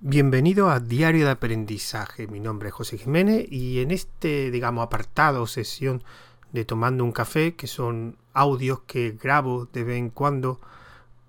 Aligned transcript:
Bienvenido 0.00 0.68
a 0.68 0.78
Diario 0.78 1.24
de 1.24 1.30
Aprendizaje. 1.30 2.26
Mi 2.26 2.38
nombre 2.38 2.68
es 2.68 2.74
José 2.74 2.98
Jiménez 2.98 3.50
y 3.50 3.80
en 3.80 3.90
este, 3.90 4.50
digamos, 4.50 4.84
apartado 4.84 5.42
o 5.42 5.46
sesión 5.46 6.04
de 6.52 6.66
Tomando 6.66 7.02
un 7.02 7.12
Café, 7.12 7.54
que 7.54 7.66
son 7.66 8.18
audios 8.34 8.80
que 8.80 9.12
grabo 9.12 9.64
de 9.72 9.84
vez 9.84 9.96
en 9.96 10.10
cuando, 10.10 10.60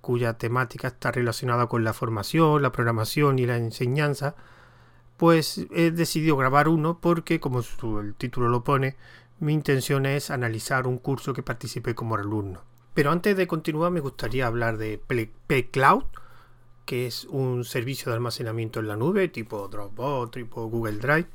cuya 0.01 0.33
temática 0.33 0.89
está 0.89 1.13
relacionada 1.13 1.67
con 1.67 1.85
la 1.85 1.93
formación, 1.93 2.61
la 2.61 2.73
programación 2.73 3.39
y 3.39 3.45
la 3.45 3.55
enseñanza, 3.55 4.35
pues 5.15 5.65
he 5.71 5.91
decidido 5.91 6.35
grabar 6.35 6.67
uno 6.67 6.99
porque, 6.99 7.39
como 7.39 7.61
el 8.01 8.15
título 8.15 8.49
lo 8.49 8.65
pone, 8.65 8.97
mi 9.39 9.53
intención 9.53 10.05
es 10.05 10.29
analizar 10.29 10.87
un 10.87 10.97
curso 10.97 11.31
que 11.31 11.41
participé 11.41 11.95
como 11.95 12.15
alumno. 12.15 12.63
Pero 12.93 13.11
antes 13.11 13.37
de 13.37 13.47
continuar 13.47 13.91
me 13.91 14.01
gustaría 14.01 14.45
hablar 14.45 14.77
de 14.77 15.01
P-Cloud, 15.47 16.03
que 16.87 17.05
es 17.05 17.25
un 17.25 17.65
servicio 17.65 18.09
de 18.09 18.15
almacenamiento 18.15 18.79
en 18.79 18.87
la 18.87 18.95
nube 18.95 19.27
tipo 19.27 19.67
Dropbox, 19.67 20.31
tipo 20.31 20.67
Google 20.67 20.97
Drive 20.99 21.27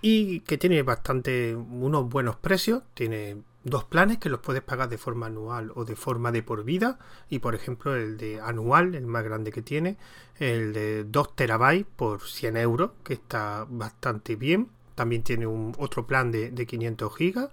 y 0.00 0.40
que 0.40 0.56
tiene 0.56 0.82
bastante 0.82 1.54
unos 1.54 2.08
buenos 2.08 2.36
precios, 2.36 2.82
tiene 2.94 3.36
dos 3.62 3.84
planes 3.84 4.16
que 4.16 4.30
los 4.30 4.40
puedes 4.40 4.62
pagar 4.62 4.88
de 4.88 4.96
forma 4.96 5.26
anual 5.26 5.70
o 5.74 5.84
de 5.84 5.96
forma 5.96 6.32
de 6.32 6.42
por 6.42 6.64
vida. 6.64 6.98
Y 7.28 7.40
por 7.40 7.54
ejemplo 7.54 7.94
el 7.94 8.16
de 8.16 8.40
anual, 8.40 8.94
el 8.94 9.06
más 9.06 9.22
grande 9.22 9.52
que 9.52 9.60
tiene, 9.60 9.98
el 10.38 10.72
de 10.72 11.04
2 11.04 11.36
terabytes 11.36 11.86
por 11.94 12.22
100 12.22 12.56
euros 12.56 12.92
que 13.04 13.12
está 13.12 13.66
bastante 13.68 14.34
bien, 14.34 14.70
también 14.94 15.22
tiene 15.22 15.46
un 15.46 15.74
otro 15.78 16.06
plan 16.06 16.30
de, 16.32 16.50
de 16.50 16.66
500 16.66 17.14
gigas. 17.14 17.50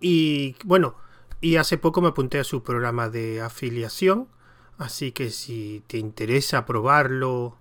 Y 0.00 0.54
bueno, 0.64 0.94
y 1.40 1.56
hace 1.56 1.76
poco 1.76 2.00
me 2.00 2.08
apunté 2.08 2.38
a 2.38 2.44
su 2.44 2.62
programa 2.62 3.08
de 3.08 3.40
afiliación 3.40 4.28
Así 4.82 5.12
que 5.12 5.30
si 5.30 5.84
te 5.86 5.96
interesa 5.96 6.66
probarlo, 6.66 7.56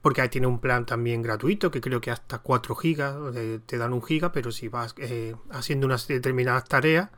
porque 0.00 0.22
ahí 0.22 0.30
tiene 0.30 0.46
un 0.46 0.60
plan 0.60 0.86
también 0.86 1.20
gratuito 1.20 1.70
que 1.70 1.82
creo 1.82 2.00
que 2.00 2.10
hasta 2.10 2.38
4 2.38 2.74
gigas, 2.74 3.14
te 3.66 3.76
dan 3.76 3.92
un 3.92 4.02
giga, 4.02 4.32
pero 4.32 4.50
si 4.50 4.68
vas 4.68 4.94
eh, 4.96 5.34
haciendo 5.50 5.86
unas 5.86 6.08
determinadas 6.08 6.64
tareas, 6.64 7.10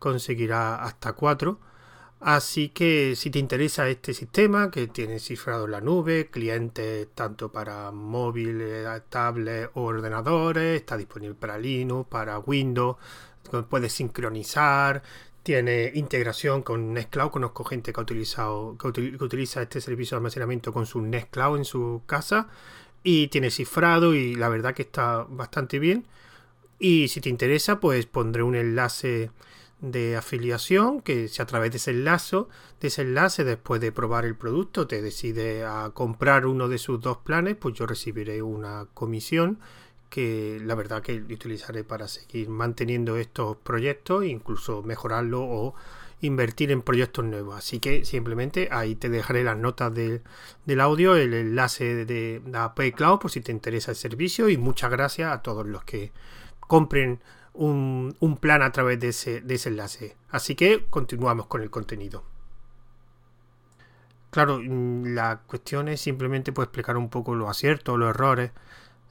conseguirás 0.00 0.80
hasta 0.82 1.12
4. 1.12 1.60
Así 2.18 2.70
que 2.70 3.14
si 3.14 3.30
te 3.30 3.38
interesa 3.38 3.88
este 3.88 4.12
sistema 4.14 4.68
que 4.72 4.88
tiene 4.88 5.20
cifrado 5.20 5.66
en 5.66 5.70
la 5.70 5.80
nube, 5.80 6.28
clientes 6.28 7.06
tanto 7.14 7.52
para 7.52 7.92
móviles, 7.92 8.84
tablets 9.08 9.70
o 9.74 9.82
ordenadores, 9.84 10.80
está 10.80 10.96
disponible 10.96 11.36
para 11.36 11.56
Linux, 11.56 12.08
para 12.08 12.40
Windows, 12.40 12.96
puedes 13.70 13.92
sincronizar, 13.92 15.02
tiene 15.48 15.92
integración 15.94 16.60
con 16.60 16.92
Nextcloud. 16.92 17.30
Conozco 17.30 17.64
gente 17.64 17.90
que 17.90 17.98
ha 17.98 18.02
utilizado 18.02 18.76
que, 18.76 18.86
utiliza 18.86 19.62
este 19.62 19.80
servicio 19.80 20.14
de 20.14 20.18
almacenamiento 20.18 20.74
con 20.74 20.84
su 20.84 21.00
Nextcloud 21.00 21.56
en 21.56 21.64
su 21.64 22.02
casa 22.04 22.48
y 23.02 23.28
tiene 23.28 23.50
cifrado 23.50 24.14
y 24.14 24.34
la 24.34 24.50
verdad 24.50 24.74
que 24.74 24.82
está 24.82 25.24
bastante 25.26 25.78
bien. 25.78 26.06
Y 26.78 27.08
si 27.08 27.22
te 27.22 27.30
interesa, 27.30 27.80
pues 27.80 28.04
pondré 28.04 28.42
un 28.42 28.56
enlace 28.56 29.30
de 29.80 30.16
afiliación 30.18 31.00
que 31.00 31.28
si 31.28 31.40
a 31.40 31.46
través 31.46 31.70
de 31.70 31.78
ese 31.78 31.92
enlace, 31.92 32.36
de 32.82 32.88
ese 32.88 33.00
enlace 33.00 33.42
después 33.42 33.80
de 33.80 33.90
probar 33.90 34.26
el 34.26 34.36
producto 34.36 34.86
te 34.86 35.00
decide 35.00 35.64
a 35.64 35.92
comprar 35.94 36.44
uno 36.44 36.68
de 36.68 36.76
sus 36.76 37.00
dos 37.00 37.16
planes, 37.24 37.56
pues 37.56 37.74
yo 37.74 37.86
recibiré 37.86 38.42
una 38.42 38.86
comisión 38.92 39.60
que 40.08 40.60
la 40.64 40.74
verdad 40.74 41.02
que 41.02 41.14
utilizaré 41.14 41.84
para 41.84 42.08
seguir 42.08 42.48
manteniendo 42.48 43.16
estos 43.16 43.56
proyectos, 43.58 44.24
incluso 44.24 44.82
mejorarlo 44.82 45.42
o 45.42 45.74
invertir 46.20 46.72
en 46.72 46.82
proyectos 46.82 47.24
nuevos. 47.24 47.56
Así 47.56 47.78
que 47.80 48.04
simplemente 48.04 48.68
ahí 48.72 48.94
te 48.94 49.08
dejaré 49.08 49.44
las 49.44 49.56
notas 49.56 49.92
del 49.94 50.80
audio, 50.80 51.14
el 51.16 51.34
enlace 51.34 52.04
de, 52.04 52.42
la 52.46 52.74
Cloud 52.74 53.18
por 53.18 53.30
si 53.30 53.40
te 53.40 53.52
interesa 53.52 53.90
el 53.92 53.96
servicio 53.96 54.48
y 54.48 54.56
muchas 54.56 54.90
gracias 54.90 55.32
a 55.32 55.42
todos 55.42 55.66
los 55.66 55.84
que 55.84 56.12
compren 56.60 57.20
un, 57.54 58.38
plan 58.40 58.62
a 58.62 58.72
través 58.72 59.00
de 59.00 59.08
ese, 59.08 59.40
de 59.40 59.54
ese 59.54 59.68
enlace. 59.68 60.16
Así 60.30 60.54
que 60.54 60.86
continuamos 60.90 61.46
con 61.46 61.62
el 61.62 61.70
contenido. 61.70 62.24
Claro, 64.30 64.60
mm, 64.62 65.14
la 65.14 65.40
cuestión 65.46 65.88
es 65.88 66.00
simplemente 66.00 66.52
pues, 66.52 66.66
explicar 66.66 66.96
un 66.96 67.08
poco 67.08 67.34
los 67.34 67.48
aciertos, 67.48 67.98
los 67.98 68.10
errores 68.10 68.50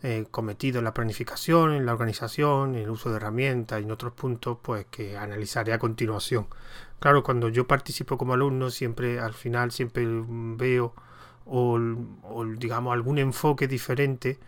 eh, 0.03 0.25
cometido 0.30 0.80
en 0.80 0.85
la 0.85 0.94
planificación, 0.94 1.74
en 1.74 1.85
la 1.85 1.94
organización, 1.94 2.75
en 2.75 2.84
el 2.84 2.90
uso 2.90 3.09
de 3.09 3.18
herramientas 3.18 3.81
y 3.81 3.84
en 3.84 3.91
otros 3.91 4.13
puntos, 4.13 4.59
pues 4.62 4.85
que 4.91 5.18
analizaré 5.18 5.74
a 5.74 5.80
continuación. 5.80 6.47
Claro, 7.00 7.24
cuando 7.24 7.50
yo 7.50 7.68
participo 7.68 8.18
como 8.18 8.34
alumno, 8.34 8.69
siempre 8.69 9.19
al 9.19 9.34
final 9.34 9.72
siempre 9.72 10.06
veo 10.08 10.94
o, 11.46 11.80
digamos 12.58 12.94
algún 12.94 13.18
enfoque 13.18 13.68
diferente, 13.68 14.40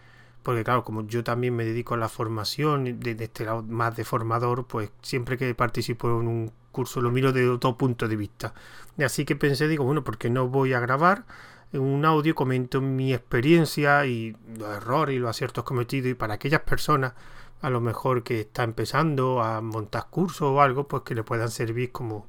porque 0.43 0.63
claro, 0.63 0.83
como 0.83 1.05
yo 1.07 1.23
también 1.23 1.55
me 1.55 1.65
dedico 1.65 1.93
a 1.93 1.97
la 1.97 2.09
formación 2.09 2.99
de, 2.99 3.11
este 3.19 3.45
lado 3.45 3.63
más 3.63 3.95
de 3.95 4.03
formador, 4.03 4.65
pues 4.67 4.91
siempre 5.01 5.37
que 5.37 5.53
participo 5.55 6.07
en 6.21 6.27
un 6.27 6.51
curso 6.71 7.01
lo 7.01 7.11
miro 7.11 7.31
desde 7.31 7.49
otro 7.49 7.77
punto 7.77 8.07
de 8.07 8.15
vista. 8.15 8.53
Y 8.97 9.03
así 9.03 9.25
que 9.25 9.35
pensé, 9.35 9.67
digo, 9.67 9.83
bueno, 9.83 10.03
porque 10.03 10.29
no 10.29 10.47
voy 10.47 10.73
a 10.73 10.79
grabar? 10.79 11.25
En 11.71 11.81
un 11.81 12.05
audio 12.05 12.33
comento 12.35 12.81
mi 12.81 13.13
experiencia 13.13 14.05
y 14.05 14.35
los 14.57 14.69
errores 14.75 15.15
y 15.15 15.19
los 15.19 15.29
aciertos 15.29 15.63
cometidos 15.63 16.11
y 16.11 16.13
para 16.15 16.35
aquellas 16.35 16.61
personas 16.61 17.13
a 17.61 17.69
lo 17.69 17.81
mejor 17.81 18.23
que 18.23 18.41
está 18.41 18.63
empezando 18.63 19.41
a 19.41 19.61
montar 19.61 20.07
cursos 20.09 20.43
o 20.43 20.61
algo, 20.61 20.87
pues 20.87 21.03
que 21.03 21.15
le 21.15 21.23
puedan 21.23 21.49
servir 21.49 21.91
como, 21.91 22.27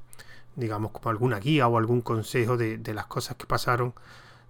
digamos, 0.55 0.91
como 0.91 1.09
alguna 1.09 1.39
guía 1.39 1.67
o 1.67 1.77
algún 1.77 2.01
consejo 2.01 2.57
de, 2.57 2.79
las 2.93 3.05
cosas 3.05 3.37
que 3.37 3.45
pasaron 3.45 3.93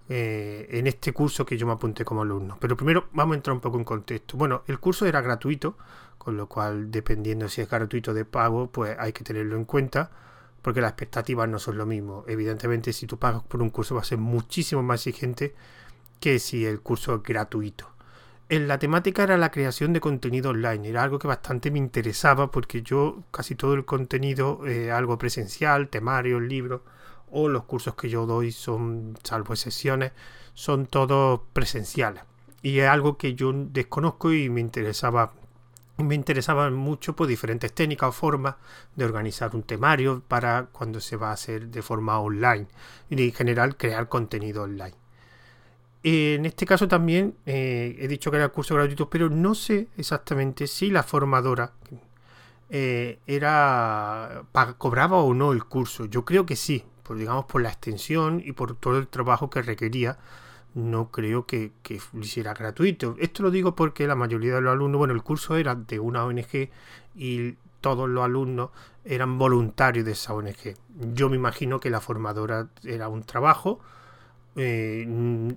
eh, 0.08 0.66
en 0.70 0.88
este 0.88 1.12
curso 1.12 1.46
que 1.46 1.56
yo 1.56 1.66
me 1.66 1.72
apunté 1.72 2.04
como 2.04 2.22
alumno. 2.22 2.58
Pero 2.60 2.76
primero 2.76 3.06
vamos 3.12 3.34
a 3.34 3.36
entrar 3.36 3.54
un 3.54 3.60
poco 3.60 3.78
en 3.78 3.84
contexto. 3.84 4.36
Bueno, 4.36 4.62
el 4.66 4.80
curso 4.80 5.06
era 5.06 5.20
gratuito, 5.20 5.76
con 6.18 6.36
lo 6.36 6.48
cual 6.48 6.90
dependiendo 6.90 7.48
si 7.48 7.60
es 7.60 7.70
gratuito 7.70 8.12
de 8.12 8.24
pago, 8.24 8.68
pues 8.68 8.96
hay 8.98 9.12
que 9.12 9.22
tenerlo 9.24 9.56
en 9.56 9.64
cuenta 9.64 10.10
porque 10.62 10.80
las 10.80 10.92
expectativas 10.92 11.48
no 11.48 11.58
son 11.58 11.76
lo 11.76 11.86
mismo. 11.86 12.24
Evidentemente, 12.28 12.92
si 12.92 13.06
tú 13.06 13.18
pagas 13.18 13.42
por 13.42 13.60
un 13.60 13.70
curso 13.70 13.96
va 13.96 14.00
a 14.00 14.04
ser 14.04 14.18
muchísimo 14.18 14.82
más 14.82 15.06
exigente 15.06 15.54
que 16.20 16.38
si 16.38 16.64
el 16.64 16.80
curso 16.80 17.16
es 17.16 17.22
gratuito. 17.22 17.88
En 18.48 18.68
la 18.68 18.78
temática 18.78 19.22
era 19.22 19.38
la 19.38 19.50
creación 19.50 19.92
de 19.92 20.00
contenido 20.00 20.50
online, 20.50 20.90
era 20.90 21.02
algo 21.02 21.18
que 21.18 21.26
bastante 21.26 21.70
me 21.70 21.78
interesaba 21.78 22.50
porque 22.50 22.82
yo 22.82 23.22
casi 23.30 23.54
todo 23.54 23.74
el 23.74 23.84
contenido, 23.84 24.66
eh, 24.66 24.92
algo 24.92 25.18
presencial, 25.18 25.88
temario, 25.88 26.38
libros 26.38 26.82
o 27.30 27.48
los 27.48 27.64
cursos 27.64 27.94
que 27.94 28.10
yo 28.10 28.26
doy 28.26 28.52
son, 28.52 29.16
salvo 29.24 29.54
excepciones, 29.54 30.12
son 30.54 30.86
todos 30.86 31.40
presenciales. 31.54 32.22
Y 32.60 32.78
es 32.78 32.88
algo 32.88 33.16
que 33.16 33.34
yo 33.34 33.52
desconozco 33.54 34.32
y 34.32 34.50
me 34.50 34.60
interesaba 34.60 35.32
me 36.02 36.14
interesaban 36.14 36.74
mucho 36.74 37.12
por 37.12 37.26
pues, 37.26 37.30
diferentes 37.30 37.72
técnicas 37.72 38.08
o 38.08 38.12
formas 38.12 38.56
de 38.96 39.04
organizar 39.04 39.54
un 39.54 39.62
temario 39.62 40.22
para 40.26 40.66
cuando 40.72 41.00
se 41.00 41.16
va 41.16 41.30
a 41.30 41.32
hacer 41.32 41.68
de 41.68 41.82
forma 41.82 42.18
online 42.18 42.66
y 43.10 43.22
en 43.22 43.32
general 43.32 43.76
crear 43.76 44.08
contenido 44.08 44.62
online. 44.62 44.94
En 46.04 46.46
este 46.46 46.66
caso 46.66 46.88
también 46.88 47.36
eh, 47.46 47.96
he 48.00 48.08
dicho 48.08 48.30
que 48.30 48.36
era 48.36 48.48
curso 48.48 48.74
gratuito, 48.74 49.08
pero 49.08 49.30
no 49.30 49.54
sé 49.54 49.88
exactamente 49.96 50.66
si 50.66 50.90
la 50.90 51.04
formadora 51.04 51.72
eh, 52.70 53.20
era 53.26 54.44
cobraba 54.78 55.18
o 55.18 55.32
no 55.34 55.52
el 55.52 55.64
curso. 55.64 56.06
Yo 56.06 56.24
creo 56.24 56.44
que 56.44 56.56
sí, 56.56 56.84
por 57.02 57.18
digamos 57.18 57.44
por 57.44 57.62
la 57.62 57.68
extensión 57.68 58.42
y 58.44 58.52
por 58.52 58.74
todo 58.76 58.98
el 58.98 59.06
trabajo 59.08 59.48
que 59.50 59.62
requería 59.62 60.18
no 60.74 61.10
creo 61.10 61.46
que, 61.46 61.72
que 61.82 62.00
hiciera 62.20 62.54
gratuito. 62.54 63.16
Esto 63.18 63.42
lo 63.42 63.50
digo 63.50 63.74
porque 63.74 64.06
la 64.06 64.14
mayoría 64.14 64.54
de 64.54 64.60
los 64.60 64.72
alumnos, 64.72 64.98
bueno, 64.98 65.14
el 65.14 65.22
curso 65.22 65.56
era 65.56 65.74
de 65.74 66.00
una 66.00 66.24
ONG 66.24 66.70
y 67.14 67.56
todos 67.80 68.08
los 68.08 68.24
alumnos 68.24 68.70
eran 69.04 69.38
voluntarios 69.38 70.06
de 70.06 70.12
esa 70.12 70.32
ONG. 70.32 70.74
Yo 71.14 71.28
me 71.28 71.36
imagino 71.36 71.80
que 71.80 71.90
la 71.90 72.00
formadora 72.00 72.68
era 72.84 73.08
un 73.08 73.24
trabajo. 73.24 73.80
Eh, 74.56 75.06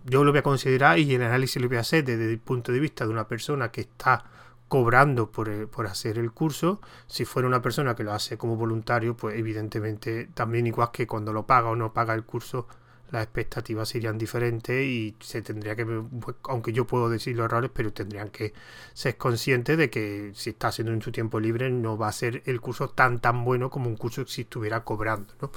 yo 0.05 0.23
lo 0.23 0.31
voy 0.31 0.39
a 0.39 0.43
considerar 0.43 0.99
y 0.99 1.13
el 1.13 1.21
análisis 1.21 1.61
lo 1.61 1.67
voy 1.67 1.77
a 1.77 1.81
hacer 1.81 2.03
desde 2.03 2.29
el 2.29 2.39
punto 2.39 2.71
de 2.71 2.79
vista 2.79 3.05
de 3.05 3.11
una 3.11 3.27
persona 3.27 3.69
que 3.71 3.81
está 3.81 4.23
cobrando 4.67 5.31
por, 5.31 5.49
eh, 5.49 5.67
por, 5.67 5.85
hacer 5.87 6.17
el 6.17 6.31
curso. 6.31 6.81
Si 7.07 7.25
fuera 7.25 7.47
una 7.47 7.61
persona 7.61 7.95
que 7.95 8.03
lo 8.03 8.13
hace 8.13 8.37
como 8.37 8.55
voluntario, 8.55 9.15
pues 9.15 9.37
evidentemente 9.37 10.29
también 10.33 10.67
igual 10.67 10.89
que 10.91 11.07
cuando 11.07 11.33
lo 11.33 11.45
paga 11.45 11.69
o 11.69 11.75
no 11.75 11.93
paga 11.93 12.13
el 12.13 12.23
curso, 12.23 12.67
las 13.11 13.23
expectativas 13.23 13.89
serían 13.89 14.17
diferentes 14.17 14.83
y 14.83 15.15
se 15.19 15.41
tendría 15.41 15.75
que, 15.75 15.85
pues, 15.85 16.35
aunque 16.43 16.73
yo 16.73 16.85
puedo 16.87 17.09
decir 17.09 17.35
los 17.35 17.45
errores, 17.45 17.71
pero 17.73 17.93
tendrían 17.93 18.29
que 18.29 18.53
ser 18.93 19.17
conscientes 19.17 19.77
de 19.77 19.89
que 19.89 20.31
si 20.33 20.51
está 20.51 20.69
haciendo 20.69 20.91
en 20.91 21.01
su 21.01 21.11
tiempo 21.11 21.39
libre 21.39 21.69
no 21.69 21.97
va 21.97 22.07
a 22.07 22.11
ser 22.11 22.41
el 22.45 22.59
curso 22.61 22.89
tan 22.89 23.19
tan 23.19 23.43
bueno 23.43 23.69
como 23.69 23.89
un 23.89 23.95
curso 23.95 24.25
si 24.25 24.41
estuviera 24.41 24.83
cobrando. 24.83 25.33
¿no? 25.41 25.51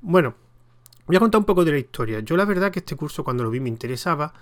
Bueno, 0.00 0.34
voy 1.06 1.16
a 1.16 1.20
contar 1.20 1.38
un 1.38 1.44
poco 1.44 1.64
de 1.64 1.72
la 1.72 1.78
historia. 1.78 2.20
Yo 2.20 2.36
la 2.36 2.44
verdad 2.44 2.72
que 2.72 2.80
este 2.80 2.96
curso 2.96 3.24
cuando 3.24 3.44
lo 3.44 3.50
vi 3.50 3.60
me 3.60 3.68
interesaba. 3.68 4.32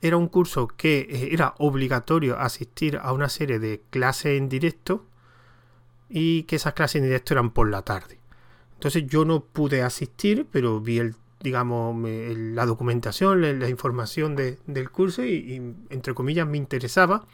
Era 0.00 0.16
un 0.16 0.26
curso 0.28 0.66
que 0.66 1.06
eh, 1.08 1.28
era 1.32 1.54
obligatorio 1.58 2.36
asistir 2.38 2.98
a 3.00 3.12
una 3.12 3.28
serie 3.28 3.60
de 3.60 3.82
clases 3.90 4.36
en 4.38 4.48
directo 4.48 5.06
y 6.08 6.42
que 6.44 6.56
esas 6.56 6.74
clases 6.74 6.96
en 6.96 7.04
directo 7.04 7.34
eran 7.34 7.50
por 7.50 7.70
la 7.70 7.82
tarde. 7.82 8.18
Entonces 8.74 9.06
yo 9.06 9.24
no 9.24 9.44
pude 9.44 9.82
asistir, 9.82 10.46
pero 10.50 10.80
vi 10.80 10.98
el 10.98 11.14
digamos, 11.42 11.96
la 12.08 12.66
documentación, 12.66 13.58
la, 13.60 13.68
información 13.68 14.36
del 14.36 14.90
curso 14.90 15.24
y, 15.24 15.74
entre 15.90 16.14
comillas, 16.14 16.46
me 16.46 16.56
interesaba. 16.56 17.26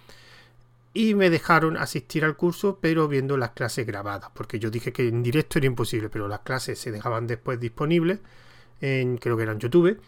Y 0.95 1.15
me 1.15 1.31
dejaron 1.31 1.77
asistir 1.77 2.25
al 2.25 2.37
curso, 2.37 2.79
pero 2.81 3.07
viendo 3.07 3.37
las 3.37 3.51
clases 3.51 3.87
grabadas, 3.87 4.31
porque 4.35 4.59
yo 4.59 4.71
dije 4.71 4.93
que 4.93 5.07
en 5.07 5.23
directo 5.23 5.59
era 5.59 5.67
imposible, 5.67 6.09
pero 6.09 6.27
las 6.27 6.41
clases 6.41 6.79
se 6.79 6.91
dejaban 6.91 7.27
después 7.27 7.61
disponibles, 7.61 8.21
en, 8.81 9.19
creo 9.19 9.37
que 9.37 9.43
eran 9.43 9.61
YouTube, 9.61 10.01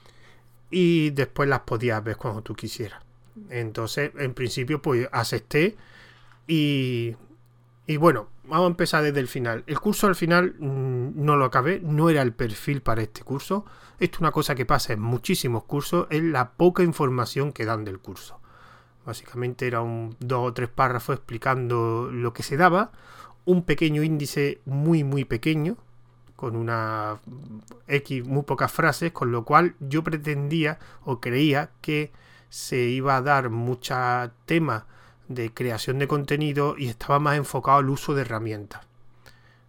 y 0.70 1.10
después 1.10 1.48
las 1.48 1.60
podías 1.60 2.02
ver 2.02 2.16
cuando 2.16 2.42
tú 2.42 2.54
quisieras. 2.56 3.02
Entonces, 3.50 4.10
en 4.18 4.34
principio, 4.34 4.80
pues 4.82 5.06
acepté 5.12 5.76
y, 6.48 7.14
y 7.90 7.96
bueno, 7.96 8.28
vamos 8.44 8.66
a 8.66 8.68
empezar 8.68 9.02
desde 9.02 9.18
el 9.18 9.26
final. 9.26 9.64
El 9.66 9.80
curso 9.80 10.06
al 10.06 10.14
final 10.14 10.54
mm, 10.60 11.24
no 11.24 11.34
lo 11.34 11.44
acabé, 11.44 11.80
no 11.80 12.08
era 12.08 12.22
el 12.22 12.32
perfil 12.32 12.82
para 12.82 13.02
este 13.02 13.24
curso. 13.24 13.64
Esto 13.98 14.18
es 14.18 14.20
una 14.20 14.30
cosa 14.30 14.54
que 14.54 14.64
pasa 14.64 14.92
en 14.92 15.00
muchísimos 15.00 15.64
cursos, 15.64 16.06
es 16.08 16.22
la 16.22 16.52
poca 16.52 16.84
información 16.84 17.50
que 17.50 17.64
dan 17.64 17.84
del 17.84 17.98
curso. 17.98 18.38
Básicamente 19.04 19.66
era 19.66 19.80
un 19.80 20.14
dos 20.20 20.50
o 20.50 20.52
tres 20.52 20.68
párrafos 20.68 21.16
explicando 21.16 22.08
lo 22.12 22.32
que 22.32 22.44
se 22.44 22.56
daba, 22.56 22.92
un 23.44 23.64
pequeño 23.64 24.04
índice 24.04 24.60
muy 24.66 25.02
muy 25.02 25.24
pequeño, 25.24 25.76
con 26.36 26.54
una 26.54 27.18
X 27.88 28.24
muy 28.24 28.44
pocas 28.44 28.70
frases, 28.70 29.10
con 29.10 29.32
lo 29.32 29.44
cual 29.44 29.74
yo 29.80 30.04
pretendía 30.04 30.78
o 31.04 31.18
creía 31.18 31.70
que 31.80 32.12
se 32.50 32.82
iba 32.82 33.16
a 33.16 33.22
dar 33.22 33.50
mucha 33.50 34.30
tema 34.46 34.86
de 35.30 35.54
creación 35.54 36.00
de 36.00 36.08
contenido 36.08 36.74
y 36.76 36.88
estaba 36.88 37.20
más 37.20 37.36
enfocado 37.36 37.78
al 37.78 37.88
uso 37.88 38.14
de 38.14 38.22
herramientas. 38.22 38.82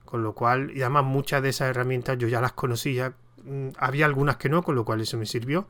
Con 0.06 0.24
lo 0.24 0.34
cual, 0.34 0.72
y 0.76 0.82
además 0.82 1.06
muchas 1.06 1.44
de 1.44 1.50
esas 1.50 1.70
herramientas 1.70 2.18
yo 2.18 2.28
ya 2.28 2.42
las 2.42 2.54
conocía, 2.54 3.14
mm, 3.46 3.70
había 3.78 4.08
algunas 4.08 4.38
que 4.38 4.50
no, 4.50 4.64
con 4.64 4.74
lo 4.76 4.84
cual 4.84 5.02
eso 5.02 5.18
me 5.18 5.28
sirvió, 5.28 5.68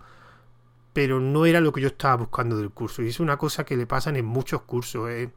pero 0.94 1.20
no 1.20 1.46
era 1.46 1.60
lo 1.60 1.74
que 1.74 1.82
yo 1.82 1.90
estaba 1.90 2.16
buscando 2.16 2.58
del 2.58 2.72
curso. 2.72 3.04
Y 3.04 3.10
es 3.10 3.20
una 3.20 3.38
cosa 3.38 3.66
que 3.66 3.76
le 3.76 3.86
pasan 3.86 4.16
en 4.16 4.26
muchos 4.26 4.62
cursos. 4.62 5.10
Eh. 5.10 5.30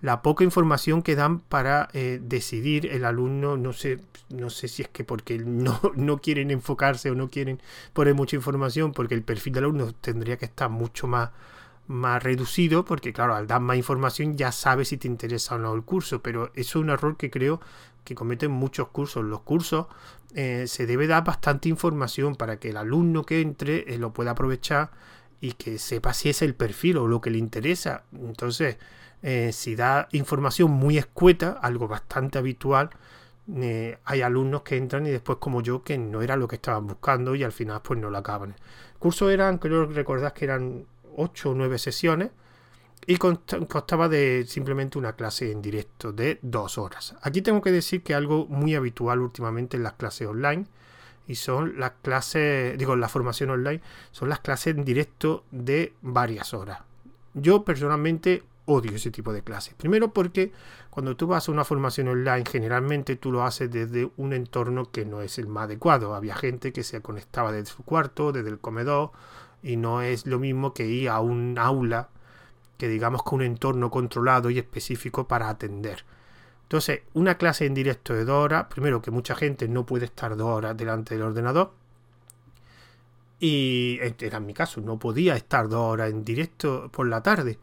La 0.00 0.22
poca 0.22 0.44
información 0.44 1.02
que 1.02 1.14
dan 1.14 1.40
para 1.40 1.90
eh, 1.92 2.20
decidir 2.22 2.86
el 2.86 3.04
alumno, 3.04 3.58
no 3.58 3.74
sé, 3.74 4.00
no 4.30 4.48
sé 4.48 4.68
si 4.68 4.80
es 4.82 4.88
que 4.88 5.04
porque 5.04 5.38
no, 5.44 5.78
no 5.94 6.18
quieren 6.22 6.50
enfocarse 6.50 7.10
o 7.10 7.14
no 7.14 7.28
quieren 7.28 7.60
poner 7.92 8.14
mucha 8.14 8.36
información, 8.36 8.92
porque 8.92 9.14
el 9.14 9.22
perfil 9.22 9.52
del 9.52 9.64
alumno 9.64 9.92
tendría 9.92 10.38
que 10.38 10.46
estar 10.46 10.70
mucho 10.70 11.06
más 11.06 11.30
más 11.90 12.22
reducido, 12.22 12.84
porque 12.84 13.12
claro, 13.12 13.34
al 13.34 13.48
dar 13.48 13.60
más 13.60 13.76
información 13.76 14.36
ya 14.36 14.52
sabes 14.52 14.88
si 14.88 14.96
te 14.96 15.08
interesa 15.08 15.56
o 15.56 15.58
no 15.58 15.74
el 15.74 15.82
curso, 15.82 16.22
pero 16.22 16.52
eso 16.54 16.78
es 16.78 16.84
un 16.84 16.90
error 16.90 17.16
que 17.16 17.30
creo 17.30 17.60
que 18.04 18.14
cometen 18.14 18.52
muchos 18.52 18.88
cursos. 18.88 19.24
Los 19.24 19.40
cursos 19.40 19.86
eh, 20.34 20.66
se 20.68 20.86
debe 20.86 21.08
dar 21.08 21.24
bastante 21.24 21.68
información 21.68 22.36
para 22.36 22.58
que 22.58 22.70
el 22.70 22.76
alumno 22.76 23.26
que 23.26 23.40
entre 23.40 23.92
eh, 23.92 23.98
lo 23.98 24.12
pueda 24.12 24.30
aprovechar 24.32 24.90
y 25.40 25.54
que 25.54 25.78
sepa 25.78 26.14
si 26.14 26.28
es 26.28 26.42
el 26.42 26.54
perfil 26.54 26.98
o 26.98 27.08
lo 27.08 27.20
que 27.20 27.30
le 27.30 27.38
interesa. 27.38 28.04
Entonces, 28.12 28.76
eh, 29.22 29.50
si 29.52 29.74
da 29.74 30.08
información 30.12 30.70
muy 30.70 30.96
escueta, 30.96 31.58
algo 31.60 31.88
bastante 31.88 32.38
habitual, 32.38 32.90
hay 34.04 34.22
alumnos 34.22 34.62
que 34.62 34.76
entran 34.76 35.06
y 35.06 35.10
después 35.10 35.38
como 35.38 35.60
yo 35.60 35.82
que 35.82 35.98
no 35.98 36.22
era 36.22 36.36
lo 36.36 36.46
que 36.46 36.54
estaban 36.54 36.86
buscando 36.86 37.34
y 37.34 37.42
al 37.42 37.50
final 37.50 37.80
pues 37.82 37.98
no 37.98 38.08
lo 38.08 38.18
acaban. 38.18 38.50
El 38.50 38.98
curso 39.00 39.28
eran, 39.28 39.58
creo 39.58 39.86
recordás 39.86 40.34
que 40.34 40.44
eran 40.44 40.86
8 41.16 41.50
o 41.50 41.54
9 41.54 41.78
sesiones 41.78 42.30
y 43.06 43.16
constaba 43.16 44.08
de 44.08 44.44
simplemente 44.46 44.98
una 44.98 45.14
clase 45.14 45.50
en 45.50 45.62
directo 45.62 46.12
de 46.12 46.38
dos 46.42 46.78
horas. 46.78 47.14
Aquí 47.22 47.42
tengo 47.42 47.60
que 47.62 47.72
decir 47.72 48.02
que 48.02 48.14
algo 48.14 48.46
muy 48.46 48.74
habitual 48.74 49.20
últimamente 49.20 49.76
en 49.76 49.82
las 49.82 49.94
clases 49.94 50.28
online 50.28 50.66
y 51.26 51.36
son 51.36 51.78
las 51.78 51.92
clases, 52.02 52.76
digo, 52.76 52.96
la 52.96 53.08
formación 53.08 53.50
online, 53.50 53.80
son 54.10 54.28
las 54.28 54.40
clases 54.40 54.76
en 54.76 54.84
directo 54.84 55.44
de 55.50 55.94
varias 56.02 56.52
horas. 56.54 56.80
Yo 57.34 57.64
personalmente 57.64 58.42
odio 58.66 58.96
ese 58.96 59.10
tipo 59.10 59.32
de 59.32 59.42
clases. 59.42 59.74
Primero 59.74 60.12
porque 60.12 60.52
cuando 60.90 61.16
tú 61.16 61.26
vas 61.26 61.48
a 61.48 61.52
una 61.52 61.64
formación 61.64 62.08
online, 62.08 62.44
generalmente 62.50 63.16
tú 63.16 63.32
lo 63.32 63.44
haces 63.44 63.70
desde 63.70 64.10
un 64.16 64.32
entorno 64.32 64.90
que 64.90 65.04
no 65.04 65.22
es 65.22 65.38
el 65.38 65.46
más 65.46 65.64
adecuado. 65.64 66.14
Había 66.14 66.34
gente 66.34 66.72
que 66.72 66.82
se 66.82 67.00
conectaba 67.00 67.52
desde 67.52 67.72
su 67.72 67.84
cuarto, 67.84 68.32
desde 68.32 68.50
el 68.50 68.58
comedor, 68.58 69.12
y 69.62 69.76
no 69.76 70.02
es 70.02 70.26
lo 70.26 70.38
mismo 70.38 70.74
que 70.74 70.86
ir 70.86 71.08
a 71.08 71.20
un 71.20 71.58
aula 71.58 72.08
que 72.78 72.88
digamos 72.88 73.22
con 73.22 73.40
un 73.40 73.46
entorno 73.46 73.90
controlado 73.90 74.48
y 74.50 74.58
específico 74.58 75.28
para 75.28 75.48
atender. 75.50 76.04
Entonces, 76.62 77.02
una 77.14 77.36
clase 77.36 77.66
en 77.66 77.74
directo 77.74 78.14
de 78.14 78.24
dos 78.24 78.44
horas, 78.44 78.66
primero 78.70 79.02
que 79.02 79.10
mucha 79.10 79.34
gente 79.34 79.68
no 79.68 79.84
puede 79.84 80.06
estar 80.06 80.36
dos 80.36 80.48
horas 80.48 80.76
delante 80.76 81.14
del 81.14 81.24
ordenador. 81.24 81.72
Y 83.38 83.98
era 84.20 84.38
en 84.38 84.46
mi 84.46 84.54
caso, 84.54 84.80
no 84.80 84.98
podía 84.98 85.34
estar 85.34 85.68
dos 85.68 85.92
horas 85.92 86.10
en 86.10 86.24
directo 86.24 86.88
por 86.92 87.06
la 87.08 87.22
tarde. 87.22 87.58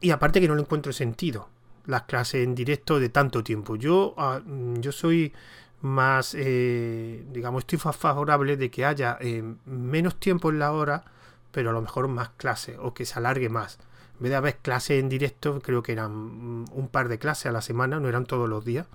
Y 0.00 0.10
aparte 0.10 0.40
que 0.40 0.48
no 0.48 0.54
le 0.54 0.62
encuentro 0.62 0.92
sentido 0.92 1.48
las 1.86 2.02
clases 2.02 2.44
en 2.44 2.54
directo 2.54 2.98
de 2.98 3.08
tanto 3.08 3.44
tiempo. 3.44 3.76
Yo, 3.76 4.14
ah, 4.16 4.40
yo 4.80 4.90
soy 4.90 5.32
más, 5.86 6.34
eh, 6.36 7.24
digamos, 7.32 7.62
estoy 7.62 7.78
favorable 7.78 8.56
de 8.56 8.70
que 8.70 8.84
haya 8.84 9.16
eh, 9.20 9.42
menos 9.64 10.16
tiempo 10.16 10.50
en 10.50 10.58
la 10.58 10.72
hora, 10.72 11.04
pero 11.52 11.70
a 11.70 11.72
lo 11.72 11.80
mejor 11.80 12.08
más 12.08 12.30
clases 12.30 12.76
o 12.80 12.92
que 12.92 13.06
se 13.06 13.18
alargue 13.18 13.48
más. 13.48 13.78
En 14.16 14.24
vez 14.24 14.30
de 14.30 14.36
haber 14.36 14.56
clases 14.58 15.00
en 15.00 15.08
directo, 15.08 15.60
creo 15.60 15.82
que 15.82 15.92
eran 15.92 16.12
un 16.12 16.88
par 16.90 17.08
de 17.08 17.18
clases 17.18 17.46
a 17.46 17.52
la 17.52 17.62
semana, 17.62 18.00
no 18.00 18.08
eran 18.08 18.26
todos 18.26 18.48
los 18.48 18.64
días. 18.64 18.86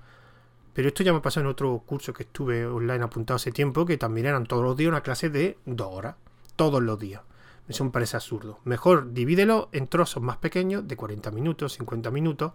Pero 0.73 0.87
esto 0.87 1.03
ya 1.03 1.13
me 1.13 1.21
pasó 1.21 1.39
en 1.39 1.47
otro 1.47 1.77
curso 1.85 2.13
que 2.13 2.23
estuve 2.23 2.65
online 2.65 3.03
apuntado 3.03 3.35
hace 3.35 3.51
tiempo, 3.51 3.85
que 3.85 3.97
también 3.97 4.27
eran 4.27 4.45
todos 4.45 4.63
los 4.63 4.77
días 4.77 4.89
una 4.89 5.01
clase 5.01 5.29
de 5.29 5.57
dos 5.65 5.89
horas, 5.91 6.15
todos 6.55 6.81
los 6.81 6.99
días. 6.99 7.21
Eso 7.67 7.83
me 7.83 7.91
parece 7.91 8.17
absurdo. 8.17 8.59
Mejor 8.63 9.13
divídelo 9.13 9.69
en 9.71 9.87
trozos 9.87 10.23
más 10.23 10.37
pequeños, 10.37 10.87
de 10.87 10.95
40 10.95 11.31
minutos, 11.31 11.73
50 11.73 12.11
minutos. 12.11 12.53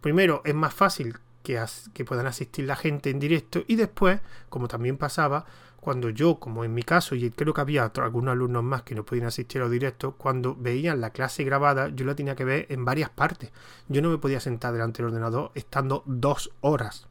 Primero, 0.00 0.42
es 0.44 0.54
más 0.54 0.74
fácil 0.74 1.16
que, 1.42 2.04
puedan 2.04 2.26
asistir 2.26 2.66
la 2.66 2.76
gente 2.76 3.10
en 3.10 3.18
directo 3.18 3.62
y 3.66 3.76
después, 3.76 4.20
como 4.48 4.68
también 4.68 4.96
pasaba, 4.96 5.44
cuando 5.80 6.10
yo, 6.10 6.36
como 6.38 6.64
en 6.64 6.72
mi 6.74 6.84
caso, 6.84 7.16
y 7.16 7.30
creo 7.30 7.52
que 7.52 7.60
había 7.60 7.84
algunos 7.84 8.32
alumnos 8.32 8.62
más 8.62 8.82
que 8.82 8.94
no 8.94 9.04
podían 9.04 9.26
asistir 9.26 9.60
a 9.60 9.64
los 9.64 9.72
directos, 9.72 10.14
cuando 10.16 10.54
veían 10.54 11.00
la 11.00 11.10
clase 11.10 11.42
grabada, 11.42 11.88
yo 11.88 12.04
la 12.04 12.14
tenía 12.14 12.36
que 12.36 12.44
ver 12.44 12.66
en 12.68 12.84
varias 12.84 13.10
partes. 13.10 13.50
Yo 13.88 14.00
no 14.00 14.08
me 14.10 14.18
podía 14.18 14.38
sentar 14.38 14.72
delante 14.72 14.98
del 14.98 15.06
ordenador 15.06 15.50
estando 15.54 16.04
dos 16.06 16.52
horas. 16.60 17.08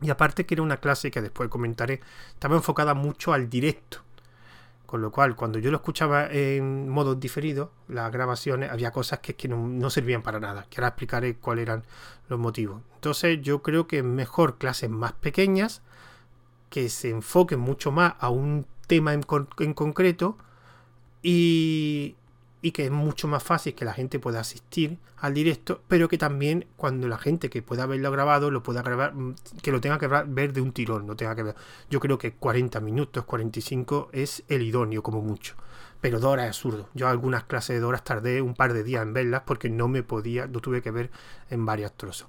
Y 0.00 0.08
aparte 0.08 0.46
que 0.46 0.54
era 0.54 0.62
una 0.62 0.78
clase 0.78 1.10
que 1.10 1.20
después 1.20 1.50
comentaré, 1.50 2.00
estaba 2.32 2.56
enfocada 2.56 2.94
mucho 2.94 3.34
al 3.34 3.50
directo. 3.50 4.02
Con 4.90 5.02
lo 5.02 5.12
cual, 5.12 5.36
cuando 5.36 5.60
yo 5.60 5.70
lo 5.70 5.76
escuchaba 5.76 6.26
en 6.32 6.88
modo 6.88 7.14
diferido, 7.14 7.70
las 7.86 8.10
grabaciones, 8.10 8.72
había 8.72 8.90
cosas 8.90 9.20
que, 9.20 9.36
que 9.36 9.46
no, 9.46 9.88
servían 9.88 10.20
para 10.20 10.40
nada. 10.40 10.66
Que 10.68 10.80
ahora 10.80 10.88
explicaré 10.88 11.36
cuáles 11.36 11.62
eran 11.62 11.84
los 12.28 12.40
motivos. 12.40 12.82
Entonces, 12.96 13.40
yo 13.40 13.62
creo 13.62 13.86
que 13.86 13.98
es 13.98 14.04
mejor 14.04 14.58
clases 14.58 14.90
más 14.90 15.12
pequeñas, 15.12 15.82
que 16.70 16.88
se 16.88 17.10
enfoquen 17.10 17.60
mucho 17.60 17.92
más 17.92 18.14
a 18.18 18.30
un 18.30 18.66
tema 18.88 19.12
en 19.14 19.22
concreto 19.22 20.36
y, 21.22 22.16
y 22.62 22.72
que 22.72 22.84
es 22.84 22.90
mucho 22.90 23.28
más 23.28 23.42
fácil 23.42 23.74
que 23.74 23.84
la 23.84 23.92
gente 23.92 24.18
pueda 24.18 24.40
asistir 24.40 24.98
al 25.18 25.34
directo, 25.34 25.82
pero 25.88 26.08
que 26.08 26.18
también 26.18 26.66
cuando 26.76 27.08
la 27.08 27.18
gente 27.18 27.50
que 27.50 27.62
pueda 27.62 27.86
verlo 27.86 28.10
grabado 28.10 28.50
lo 28.50 28.62
pueda 28.62 28.82
grabar, 28.82 29.14
mm, 29.14 29.34
que 29.62 29.72
lo 29.72 29.80
tenga 29.80 29.98
que 29.98 30.06
ver 30.06 30.52
de 30.52 30.60
un 30.60 30.72
tirón, 30.72 31.06
no 31.06 31.16
tenga 31.16 31.34
que 31.34 31.42
ver. 31.42 31.54
Yo 31.90 32.00
creo 32.00 32.18
que 32.18 32.32
40 32.32 32.80
minutos, 32.80 33.24
45 33.24 34.10
es 34.12 34.44
el 34.48 34.62
idóneo 34.62 35.02
como 35.02 35.22
mucho. 35.22 35.54
Pero 36.00 36.18
Dora 36.18 36.44
es 36.44 36.48
absurdo. 36.48 36.88
Yo 36.94 37.08
algunas 37.08 37.44
clases 37.44 37.76
de 37.76 37.80
Dora 37.80 37.98
tardé 37.98 38.40
un 38.40 38.54
par 38.54 38.72
de 38.72 38.82
días 38.82 39.02
en 39.02 39.12
verlas 39.12 39.42
porque 39.44 39.68
no 39.68 39.88
me 39.88 40.02
podía, 40.02 40.46
lo 40.46 40.60
tuve 40.60 40.80
que 40.80 40.90
ver 40.90 41.10
en 41.50 41.66
varios 41.66 41.92
trozos. 41.94 42.28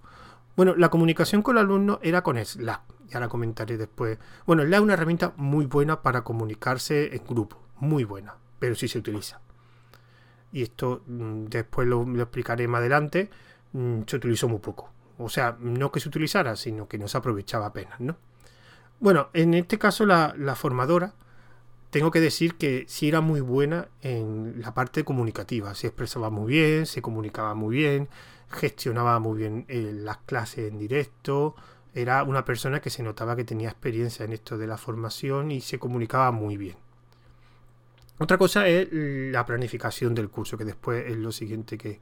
Bueno, 0.57 0.75
la 0.75 0.89
comunicación 0.89 1.41
con 1.41 1.57
el 1.57 1.63
alumno 1.63 1.99
era 2.01 2.21
con 2.21 2.43
Slack. 2.43 2.81
Y 3.09 3.13
ahora 3.13 3.29
comentaré 3.29 3.77
después. 3.77 4.17
Bueno, 4.45 4.63
Slack 4.63 4.79
es 4.79 4.83
una 4.83 4.93
herramienta 4.93 5.33
muy 5.37 5.65
buena 5.65 6.01
para 6.01 6.23
comunicarse 6.23 7.15
en 7.15 7.23
grupo. 7.25 7.61
Muy 7.79 8.03
buena. 8.03 8.35
Pero 8.59 8.75
si 8.75 8.89
se 8.89 8.99
utiliza 8.99 9.39
y 10.51 10.63
esto 10.63 11.03
mm, 11.07 11.45
después 11.45 11.87
lo, 11.87 12.03
explicaré 12.21 12.67
más 12.67 12.79
adelante, 12.79 13.29
mm, 13.73 14.01
se 14.07 14.15
utilizó 14.17 14.47
muy 14.47 14.59
poco. 14.59 14.89
O 15.17 15.29
sea, 15.29 15.57
no 15.59 15.91
que 15.91 15.99
se 15.99 16.09
utilizara, 16.09 16.55
sino 16.55 16.87
que 16.87 16.97
no 16.97 17.07
se 17.07 17.17
aprovechaba 17.17 17.67
apenas, 17.67 17.99
¿no? 17.99 18.17
Bueno, 18.99 19.29
en 19.33 19.53
este 19.53 19.79
caso 19.79 20.05
la, 20.05 20.55
formadora, 20.55 21.13
tengo 21.89 22.11
que 22.11 22.19
decir 22.19 22.55
que 22.55 22.85
sí 22.87 23.07
era 23.09 23.21
muy 23.21 23.41
buena 23.41 23.87
en 24.01 24.61
la 24.61 24.73
parte 24.73 25.03
comunicativa, 25.03 25.73
se 25.75 25.87
expresaba 25.87 26.29
muy 26.29 26.53
bien, 26.53 26.85
se 26.85 27.01
comunicaba 27.01 27.55
muy 27.55 27.75
bien, 27.77 28.09
gestionaba 28.49 29.19
muy 29.19 29.39
bien 29.39 29.65
eh, 29.69 29.91
las 29.93 30.17
clases 30.17 30.71
en 30.71 30.77
directo, 30.77 31.55
era 31.93 32.23
una 32.23 32.45
persona 32.45 32.79
que 32.79 32.89
se 32.89 33.03
notaba 33.03 33.35
que 33.35 33.43
tenía 33.43 33.69
experiencia 33.69 34.23
en 34.23 34.33
esto 34.33 34.57
de 34.57 34.67
la 34.67 34.77
formación 34.77 35.51
y 35.51 35.61
se 35.61 35.79
comunicaba 35.79 36.31
muy 36.31 36.57
bien. 36.57 36.77
Otra 38.21 38.37
cosa 38.37 38.67
es 38.67 38.87
la 38.91 39.47
planificación 39.47 40.13
del 40.13 40.29
curso, 40.29 40.55
que 40.55 40.63
después 40.63 41.07
es 41.07 41.17
lo 41.17 41.31
siguiente 41.31 41.75
que 41.75 41.99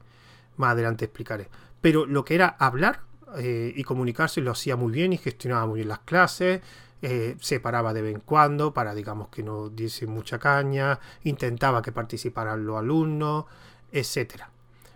más 0.57 0.73
adelante 0.73 1.05
explicaré. 1.05 1.47
Pero 1.79 2.05
lo 2.05 2.25
que 2.25 2.35
era 2.35 2.57
hablar, 2.59 3.03
eh, 3.37 3.71
y 3.73 3.85
comunicarse 3.85 4.41
lo 4.41 4.51
hacía 4.51 4.75
muy 4.75 4.91
bien 4.91 5.13
y 5.13 5.17
gestionaba 5.17 5.65
muy 5.65 5.77
bien 5.77 5.87
las 5.87 5.99
clases, 5.99 6.59
eh, 7.01 7.37
se 7.39 7.61
paraba 7.61 7.93
de 7.93 8.01
vez 8.01 8.15
en 8.15 8.19
cuando 8.19 8.73
para, 8.73 8.93
digamos, 8.93 9.29
que 9.29 9.43
no 9.43 9.69
diese 9.69 10.07
mucha 10.07 10.39
caña, 10.39 10.99
intentaba 11.23 11.81
que 11.81 11.93
participaran 11.93 12.65
los 12.65 12.77
alumnos, 12.77 13.45
etcétera. 13.89 14.51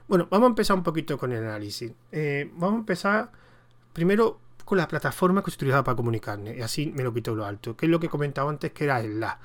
Bueno, 0.09 0.27
vamos 0.29 0.47
a 0.47 0.49
empezar 0.49 0.75
un 0.75 0.83
poquito 0.83 1.17
con 1.17 1.31
el 1.31 1.41
análisis. 1.41 1.89
Eh, 2.11 2.51
vamos 2.55 2.75
a 2.75 2.79
empezar 2.79 3.31
primero 3.93 4.41
con 4.65 4.77
la 4.77 4.89
plataforma 4.89 5.41
que 5.41 5.51
se 5.51 5.55
utilizaba 5.55 5.85
para 5.85 5.95
comunicarme, 5.95 6.57
y 6.57 6.61
así 6.61 6.91
me 6.93 7.01
lo 7.01 7.13
quito 7.13 7.33
lo 7.33 7.45
alto, 7.45 7.77
que 7.77 7.85
es 7.85 7.89
lo 7.89 8.01
que 8.01 8.09
comentaba 8.09 8.49
antes 8.49 8.73
que 8.73 8.83
era 8.83 8.99
el 8.99 9.21
LA. 9.21 9.39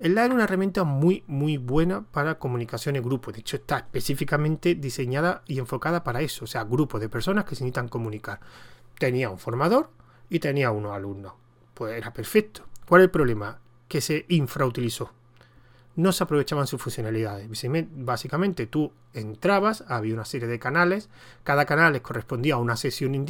El 0.00 0.16
LA 0.16 0.24
era 0.24 0.34
una 0.34 0.44
herramienta 0.44 0.82
muy, 0.84 1.22
muy 1.28 1.56
buena 1.56 2.02
para 2.02 2.38
comunicación 2.38 2.96
en 2.96 3.02
grupo. 3.02 3.30
De 3.30 3.40
hecho, 3.40 3.56
está 3.56 3.78
específicamente 3.78 4.74
diseñada 4.74 5.42
y 5.46 5.58
enfocada 5.58 6.02
para 6.02 6.20
eso. 6.20 6.44
O 6.44 6.48
sea, 6.48 6.64
grupos 6.64 7.00
de 7.00 7.08
personas 7.08 7.44
que 7.44 7.54
se 7.54 7.62
necesitan 7.62 7.88
comunicar. 7.88 8.40
Tenía 8.98 9.30
un 9.30 9.38
formador 9.38 9.90
y 10.28 10.40
tenía 10.40 10.72
unos 10.72 10.92
alumnos. 10.92 11.34
Pues 11.74 11.96
era 11.96 12.12
perfecto. 12.12 12.64
¿Cuál 12.88 13.02
es 13.02 13.04
el 13.04 13.10
problema? 13.10 13.60
Que 13.88 14.00
se 14.00 14.26
infrautilizó. 14.28 15.12
No 15.96 16.10
se 16.10 16.24
aprovechaban 16.24 16.66
sus 16.66 16.82
funcionalidades. 16.82 17.48
Básicamente 17.92 18.66
tú 18.66 18.92
entrabas, 19.12 19.84
había 19.86 20.14
una 20.14 20.24
serie 20.24 20.48
de 20.48 20.58
canales, 20.58 21.08
cada 21.44 21.66
canal 21.66 21.92
les 21.92 22.02
correspondía 22.02 22.54
a 22.54 22.58
una 22.58 22.76
sesión 22.76 23.14
en 23.14 23.24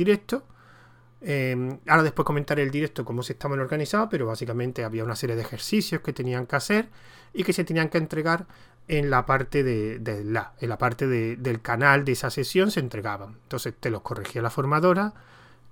Em, 1.27 1.79
ahora 1.87 2.03
después 2.03 2.27
comentaré 2.27 2.63
el 2.63 2.71
directo 2.71 3.05
cómo 3.05 3.23
se 3.23 3.33
estaban 3.33 3.59
organizados, 3.59 4.09
pero 4.11 4.27
básicamente 4.27 4.85
había 4.85 5.05
una 5.05 5.17
serie 5.17 5.37
de 5.37 5.43
ejercicios 5.43 6.03
que 6.03 6.13
tenían 6.13 6.47
que 6.47 6.57
hacer 6.57 6.89
y 7.33 7.45
que 7.45 7.55
se 7.55 7.65
tenían 7.65 7.89
que 7.89 7.99
entregar 7.99 8.47
en 8.89 9.09
la 9.09 9.25
parte 9.25 9.65
de, 9.65 10.23
la, 10.25 10.53
en 10.61 10.69
la 10.69 10.77
parte 10.77 11.07
del 11.07 11.63
canal 11.63 12.05
de 12.05 12.13
esa 12.13 12.29
sesión 12.31 12.71
se 12.71 12.81
entregaban. 12.81 13.39
Entonces 13.45 13.73
te 13.81 13.89
los 13.89 14.03
corregía 14.03 14.43
la 14.43 14.51
formadora 14.51 15.15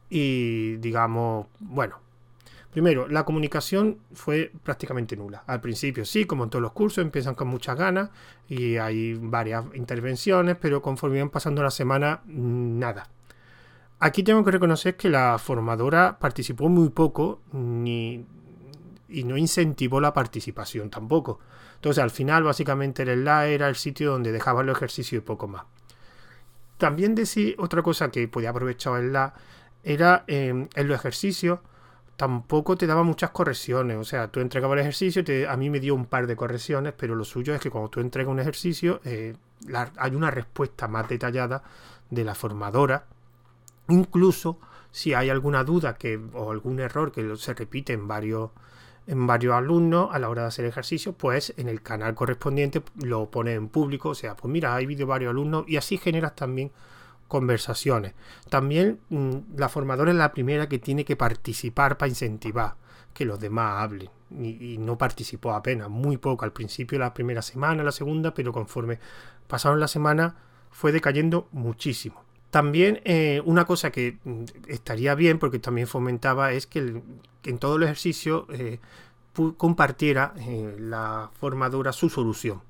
y 0.09 0.77
digamos, 0.77 1.47
bueno, 1.61 2.01
Primero, 2.73 3.07
la 3.07 3.25
comunicación 3.25 3.99
fue 4.15 4.51
prácticamente 4.63 5.15
nula. 5.15 5.45
Al 5.47 5.61
principio 5.61 6.07
sí, 6.07 6.25
como 6.25 6.45
en 6.45 6.51
todos 6.51 6.63
los 6.63 6.73
cursos, 6.73 7.05
empiezan 7.05 7.35
con 7.35 7.49
muchas 7.49 7.77
ganas 7.77 8.09
y 8.49 8.79
hay 8.79 9.13
varias 9.13 9.67
intervenciones, 9.75 10.57
pero 10.59 10.81
conforme 10.81 11.19
iban 11.19 11.29
pasando 11.29 11.63
la 11.63 11.71
semana, 11.71 12.23
nada. 12.25 13.11
Aquí 14.05 14.25
tengo 14.25 14.43
que 14.43 14.51
reconocer 14.51 14.97
que 14.97 15.09
la 15.09 15.39
formadora 15.39 16.19
participó 16.19 16.69
muy 16.69 16.89
poco 16.89 17.41
y 17.53 18.25
no 19.25 19.37
incentivó 19.37 20.01
la 20.01 20.13
participación 20.13 20.91
tampoco. 20.91 21.39
Entonces 21.77 22.03
al 22.03 22.11
final 22.11 22.43
básicamente 22.43 23.05
el 23.05 23.25
LA 23.25 23.47
era 23.47 23.69
el 23.69 23.77
sitio 23.77 24.11
donde 24.11 24.33
dejaban 24.33 24.67
los 24.67 24.77
ejercicios 24.77 25.23
y 25.23 25.25
poco 25.25 25.47
más. 25.47 25.67
También 26.79 27.15
decir 27.15 27.55
otra 27.61 27.83
cosa 27.83 28.11
que 28.11 28.27
podía 28.27 28.51
aprovechar 28.51 28.99
el 29.01 29.13
LA 29.13 29.35
era 29.85 30.25
eh, 30.27 30.49
en 30.49 30.89
los 30.89 30.99
ejercicios 30.99 31.61
tampoco 32.17 32.77
te 32.77 32.89
daba 32.89 33.05
muchas 33.05 33.31
correcciones. 33.31 33.99
O 33.99 34.05
sea, 34.05 34.27
tú 34.27 34.41
entregabas 34.41 34.75
el 34.75 34.81
ejercicio, 34.81 35.23
a 35.49 35.57
mí 35.57 35.71
me 35.71 35.79
dio 35.79 35.95
un 35.95 36.07
par 36.07 36.27
de 36.27 36.35
correcciones, 36.35 36.93
pero 36.97 37.15
lo 37.15 37.25
suyo 37.25 37.55
es 37.55 37.61
que 37.61 37.71
cuando 37.71 37.89
tú 37.89 38.01
entregas 38.01 38.33
un 38.33 38.41
ejercicio, 38.41 39.01
eh, 39.05 39.37
hay 39.97 40.15
una 40.17 40.33
respuesta 40.33 40.89
más 40.89 41.09
detallada 41.09 41.63
de 42.11 42.25
la 42.25 42.35
formadora. 42.35 43.07
Incluso 43.93 44.59
si 44.91 45.15
hay 45.15 45.31
alguna 45.31 45.65
duda 45.65 45.95
que, 45.95 46.21
o 46.33 46.51
algún 46.51 46.81
error 46.81 47.13
que 47.13 47.37
se 47.37 47.55
repite 47.55 47.93
en 47.93 48.09
varios, 48.09 48.51
en 49.07 49.27
varios 49.27 49.55
alumnos 49.55 50.09
a 50.13 50.19
la 50.19 50.29
hora 50.29 50.43
de 50.43 50.49
hacer 50.49 50.65
ejercicio, 50.65 51.13
pues 51.13 51.53
en 51.57 51.69
el 51.69 51.83
canal 51.83 52.15
correspondiente 52.15 52.83
lo 53.03 53.31
pone 53.31 53.55
en 53.55 53.69
público. 53.69 54.11
O 54.11 54.15
sea, 54.15 54.37
pues 54.37 54.51
mira, 54.51 54.75
hay 54.75 54.87
vídeo 54.87 55.07
varios 55.07 55.31
alumnos 55.31 55.65
y 55.69 55.77
así 55.77 55.99
generas 55.99 56.35
también 56.35 56.73
conversaciones. 57.29 58.15
También 58.51 59.01
mm, 59.09 59.57
la 59.57 59.69
formadora 59.69 60.11
es 60.11 60.17
la 60.17 60.33
primera 60.33 60.69
que 60.69 60.79
tiene 60.79 61.05
que 61.05 61.17
participar 61.17 61.97
para 61.97 62.11
incentivar 62.11 62.75
que 63.15 63.25
los 63.25 63.41
demás 63.41 63.83
hablen. 63.83 64.11
Y, 64.31 64.79
no 64.79 64.97
participó 64.97 65.53
apenas, 65.53 65.91
muy 65.91 66.17
poco 66.17 66.45
al 66.45 66.53
principio, 66.53 66.99
la 66.99 67.13
primera 67.13 67.43
semana, 67.43 67.83
la 67.83 67.93
segunda, 67.93 68.33
pero 68.33 68.53
conforme 68.53 68.99
pasaron 69.47 69.81
la 69.81 69.89
semana 69.89 70.37
fue 70.71 70.93
decayendo 70.93 71.49
muchísimo. 71.53 72.25
También 72.53 73.01
eh, 73.05 73.41
una 73.47 73.65
cosa 73.65 73.91
que 73.91 74.19
mm, 74.25 74.45
estaría 74.69 75.15
bien, 75.15 75.39
porque 75.39 75.59
también 75.59 75.87
fomentaba, 75.87 76.53
es 76.53 76.67
que, 76.67 77.01
en 77.45 77.59
todo 77.59 77.77
el 77.77 77.85
ejercicio 77.85 78.47
eh, 78.51 78.79
compartiera 79.57 80.35
eh, 80.37 80.77
la 80.79 81.31
formadora 81.33 81.95
su 81.95 82.11
solución. 82.11 82.61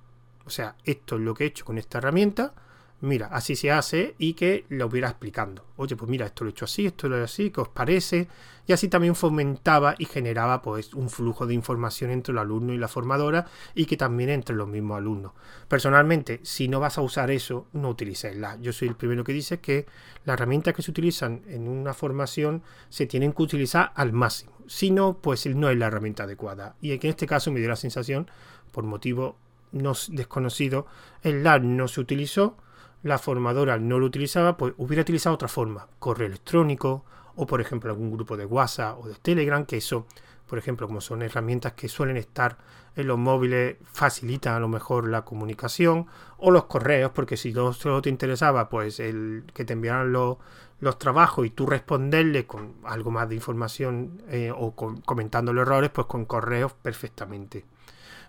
O 0.46 0.50
sea, 0.50 0.76
esto 0.84 1.16
es 1.16 1.22
lo 1.22 1.34
que 1.34 1.42
he 1.42 1.46
hecho 1.48 1.64
con 1.64 1.78
esta 1.78 1.98
herramienta, 1.98 2.54
mira, 3.02 3.26
así 3.26 3.56
se 3.56 3.70
hace 3.70 4.14
y 4.16 4.34
que 4.34 4.64
lo 4.68 4.86
hubiera 4.86 5.08
explicando. 5.08 5.66
Oye, 5.76 5.96
pues 5.96 6.08
mira, 6.08 6.26
esto 6.26 6.44
lo 6.44 6.50
he 6.50 6.52
hecho 6.52 6.64
así, 6.64 6.86
esto 6.86 7.08
lo 7.08 7.16
he 7.16 7.18
hecho 7.18 7.24
así, 7.24 7.50
¿qué 7.50 7.60
os 7.60 7.68
parece? 7.68 8.28
Y 8.66 8.72
así 8.72 8.86
también 8.86 9.16
fomentaba 9.16 9.96
y 9.98 10.04
generaba 10.04 10.62
pues 10.62 10.94
un 10.94 11.10
flujo 11.10 11.46
de 11.46 11.52
información 11.52 12.12
entre 12.12 12.32
el 12.32 12.38
alumno 12.38 12.72
y 12.72 12.78
la 12.78 12.86
formadora 12.86 13.46
y 13.74 13.86
que 13.86 13.96
también 13.96 14.30
entre 14.30 14.54
los 14.54 14.68
mismos 14.68 14.98
alumnos. 14.98 15.32
Personalmente, 15.66 16.40
si 16.44 16.68
no 16.68 16.78
vas 16.78 16.96
a 16.96 17.02
usar 17.02 17.32
eso, 17.32 17.66
no 17.72 17.90
utilicéisla. 17.90 18.56
Yo 18.60 18.72
soy 18.72 18.88
el 18.88 18.94
primero 18.94 19.24
que 19.24 19.32
dice 19.32 19.58
que 19.58 19.86
las 20.24 20.34
herramientas 20.34 20.72
que 20.72 20.82
se 20.82 20.92
utilizan 20.92 21.42
en 21.48 21.66
una 21.66 21.94
formación 21.94 22.62
se 22.88 23.06
tienen 23.06 23.32
que 23.32 23.42
utilizar 23.42 23.92
al 23.96 24.12
máximo. 24.12 24.52
Si 24.68 24.92
no, 24.92 25.18
pues 25.18 25.44
no 25.46 25.68
es 25.68 25.76
la 25.76 25.88
herramienta 25.88 26.22
adecuada. 26.22 26.76
Y 26.80 26.92
en 26.92 27.00
este 27.02 27.26
caso 27.26 27.50
me 27.50 27.58
dio 27.58 27.68
la 27.68 27.76
sensación, 27.76 28.30
por 28.70 28.84
motivo 28.84 29.36
no 29.72 29.92
desconocido, 30.08 30.86
el 31.22 31.42
LAN 31.42 31.76
no 31.76 31.88
se 31.88 32.00
utilizó 32.00 32.56
la 33.02 33.18
formadora 33.18 33.78
no 33.78 33.98
lo 33.98 34.06
utilizaba, 34.06 34.56
pues 34.56 34.74
hubiera 34.76 35.02
utilizado 35.02 35.34
otra 35.34 35.48
forma, 35.48 35.88
correo 35.98 36.28
electrónico 36.28 37.04
o 37.34 37.46
por 37.46 37.60
ejemplo 37.60 37.90
algún 37.90 38.12
grupo 38.12 38.36
de 38.36 38.46
WhatsApp 38.46 38.98
o 39.00 39.08
de 39.08 39.14
Telegram, 39.14 39.64
que 39.64 39.78
eso, 39.78 40.06
por 40.46 40.58
ejemplo, 40.58 40.86
como 40.86 41.00
son 41.00 41.22
herramientas 41.22 41.72
que 41.72 41.88
suelen 41.88 42.16
estar 42.16 42.58
en 42.94 43.06
los 43.06 43.18
móviles, 43.18 43.76
facilitan 43.84 44.54
a 44.54 44.60
lo 44.60 44.68
mejor 44.68 45.08
la 45.08 45.24
comunicación 45.24 46.06
o 46.38 46.50
los 46.50 46.64
correos, 46.64 47.12
porque 47.14 47.36
si 47.36 47.52
no 47.52 47.72
solo 47.72 48.02
te 48.02 48.10
interesaba, 48.10 48.68
pues 48.68 49.00
el 49.00 49.44
que 49.54 49.64
te 49.64 49.72
enviaran 49.72 50.12
los, 50.12 50.36
los 50.80 50.98
trabajos 50.98 51.46
y 51.46 51.50
tú 51.50 51.66
responderle 51.66 52.46
con 52.46 52.74
algo 52.84 53.10
más 53.10 53.28
de 53.28 53.36
información 53.36 54.22
eh, 54.28 54.52
o 54.54 54.74
comentando 54.74 55.52
los 55.52 55.62
errores, 55.62 55.90
pues 55.90 56.06
con 56.06 56.26
correos 56.26 56.74
perfectamente. 56.74 57.64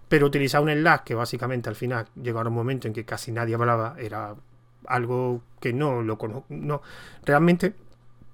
Pero 0.07 0.27
utilizar 0.27 0.61
un 0.61 0.69
enlace 0.69 1.03
que 1.05 1.15
básicamente 1.15 1.69
al 1.69 1.75
final 1.75 2.07
llegó 2.15 2.39
a 2.39 2.43
un 2.43 2.53
momento 2.53 2.87
en 2.87 2.93
que 2.93 3.03
casi 3.03 3.31
nadie 3.31 3.55
hablaba, 3.55 3.95
era 3.97 4.35
algo 4.87 5.41
que 5.59 5.73
no 5.73 6.01
lo 6.01 6.17
conozco, 6.17 6.45
no, 6.49 6.81
realmente 7.23 7.75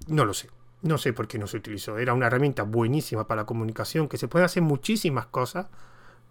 no 0.08 0.24
lo 0.24 0.34
sé. 0.34 0.48
No 0.82 0.96
sé 0.96 1.12
por 1.12 1.28
qué 1.28 1.38
no 1.38 1.46
se 1.46 1.58
utilizó. 1.58 1.98
Era 1.98 2.14
una 2.14 2.26
herramienta 2.26 2.62
buenísima 2.62 3.26
para 3.26 3.42
la 3.42 3.46
comunicación, 3.46 4.08
que 4.08 4.16
se 4.16 4.28
puede 4.28 4.46
hacer 4.46 4.62
muchísimas 4.62 5.26
cosas, 5.26 5.66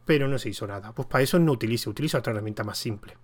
pero 0.05 0.27
no 0.27 0.39
se 0.39 0.49
hizo 0.49 0.65
nada. 0.65 0.91
Pues 0.91 1.07
para 1.07 1.23
eso 1.23 1.37
no 1.37 1.51
utilizo, 1.51 1.91
utilizo 1.91 2.17
otra 2.17 2.33
herramienta 2.33 2.63
más 2.63 2.79
simple. 2.79 3.15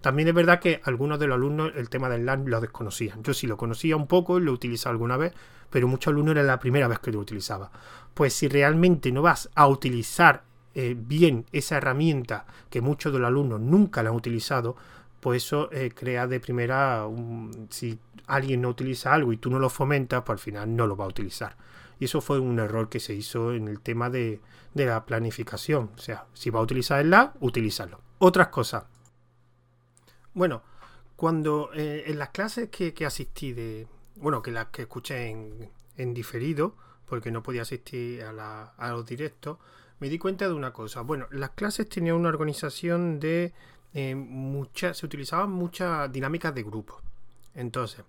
También 0.00 0.26
es 0.26 0.34
verdad 0.34 0.58
que 0.58 0.80
algunos 0.84 1.20
de 1.20 1.28
los 1.28 1.36
alumnos 1.36 1.70
el 1.76 1.88
tema 1.88 2.08
del 2.08 2.26
LAN 2.26 2.50
lo 2.50 2.60
desconocían. 2.60 3.22
Yo 3.22 3.32
sí 3.32 3.46
lo 3.46 3.56
conocía 3.56 3.94
un 3.94 4.08
poco, 4.08 4.40
lo 4.40 4.52
utilizaba 4.52 4.92
alguna 4.92 5.16
vez, 5.16 5.32
pero 5.70 5.86
muchos 5.86 6.10
alumnos 6.10 6.32
era 6.32 6.42
la 6.42 6.58
primera 6.58 6.88
vez 6.88 6.98
que 6.98 7.12
lo 7.12 7.20
utilizaba. 7.20 7.70
Pues 8.12 8.34
si 8.34 8.48
realmente 8.48 9.12
no 9.12 9.22
vas 9.22 9.48
a 9.54 9.68
utilizar 9.68 10.42
eh, 10.74 10.96
bien 10.98 11.46
esa 11.52 11.76
herramienta 11.76 12.46
que 12.70 12.80
muchos 12.80 13.12
de 13.12 13.20
los 13.20 13.28
alumnos 13.28 13.60
nunca 13.60 14.02
la 14.02 14.10
han 14.10 14.16
utilizado, 14.16 14.74
pues 15.22 15.44
eso 15.44 15.70
eh, 15.70 15.92
crea 15.94 16.26
de 16.26 16.40
primera, 16.40 17.06
si 17.70 17.96
alguien 18.26 18.60
no 18.60 18.70
utiliza 18.70 19.14
algo 19.14 19.32
y 19.32 19.36
tú 19.36 19.50
no 19.50 19.60
lo 19.60 19.70
fomentas, 19.70 20.24
pues 20.24 20.34
al 20.34 20.40
final 20.40 20.74
no 20.74 20.88
lo 20.88 20.96
va 20.96 21.04
a 21.04 21.08
utilizar. 21.08 21.56
Y 22.00 22.06
eso 22.06 22.20
fue 22.20 22.40
un 22.40 22.58
error 22.58 22.88
que 22.88 22.98
se 22.98 23.14
hizo 23.14 23.52
en 23.52 23.68
el 23.68 23.78
tema 23.78 24.10
de, 24.10 24.40
la 24.74 25.06
planificación. 25.06 25.92
O 25.94 25.98
sea, 25.98 26.26
si 26.34 26.50
va 26.50 26.58
a 26.58 26.64
utilizar 26.64 26.98
el 26.98 27.10
la, 27.10 27.34
utilízalo. 27.38 28.00
Otras 28.18 28.48
cosas. 28.48 28.82
Bueno, 30.34 30.64
cuando 31.14 31.70
eh, 31.72 32.02
en 32.08 32.18
las 32.18 32.30
clases 32.30 32.68
que, 32.68 32.92
asistí 33.06 33.52
de, 33.52 33.86
bueno, 34.16 34.42
que 34.42 34.50
las 34.50 34.70
que 34.70 34.82
escuché 34.82 35.30
en, 35.96 36.14
diferido, 36.14 36.74
porque 37.08 37.30
no 37.30 37.44
podía 37.44 37.62
asistir 37.62 38.24
a, 38.24 38.74
a 38.76 38.90
los 38.90 39.06
directos, 39.06 39.58
me 40.00 40.08
di 40.08 40.18
cuenta 40.18 40.48
de 40.48 40.54
una 40.54 40.72
cosa. 40.72 41.02
Bueno, 41.02 41.28
las 41.30 41.50
clases 41.50 41.88
tenían 41.88 42.16
una 42.16 42.28
organización 42.28 43.20
de 43.20 43.52
eh, 43.94 44.16
se 44.74 45.06
utilizaban 45.06 45.50
muchas 45.50 46.10
dinámicas 46.12 46.54
de 46.54 46.62
grupo. 46.62 47.00
Entonces, 47.54 48.04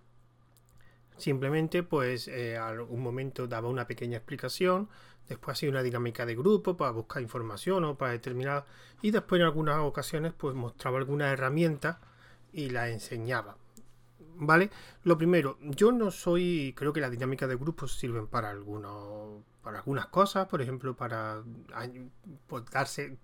simplemente 1.17 1.83
pues 1.83 2.27
eh, 2.27 2.59
un 2.89 3.01
momento 3.01 3.47
daba 3.47 3.69
una 3.69 3.87
pequeña 3.87 4.17
explicación, 4.17 4.89
después 5.27 5.57
hacía 5.57 5.69
una 5.69 5.83
dinámica 5.83 6.25
de 6.25 6.35
grupo 6.35 6.75
para 6.77 6.91
buscar 6.91 7.21
información 7.21 7.83
o 7.85 7.97
para 7.97 8.11
determinar 8.11 8.65
y 9.01 9.11
después 9.11 9.39
en 9.39 9.45
algunas 9.45 9.79
ocasiones 9.79 10.33
pues 10.33 10.55
mostraba 10.55 10.97
alguna 10.97 11.31
herramienta 11.31 11.99
y 12.51 12.69
la 12.69 12.89
enseñaba. 12.89 13.57
¿Vale? 14.35 14.69
Lo 15.03 15.17
primero, 15.17 15.57
yo 15.61 15.91
no 15.91 16.11
soy, 16.11 16.73
creo 16.75 16.91
que 16.91 17.01
las 17.01 17.11
dinámicas 17.11 17.47
de 17.49 17.55
grupos 17.55 17.97
sirven 17.97 18.27
para 18.27 18.49
algunos 18.49 19.43
para 19.63 19.77
algunas 19.77 20.07
cosas, 20.07 20.47
por 20.47 20.61
ejemplo, 20.61 20.93
para 20.95 21.41
pues, 22.47 22.63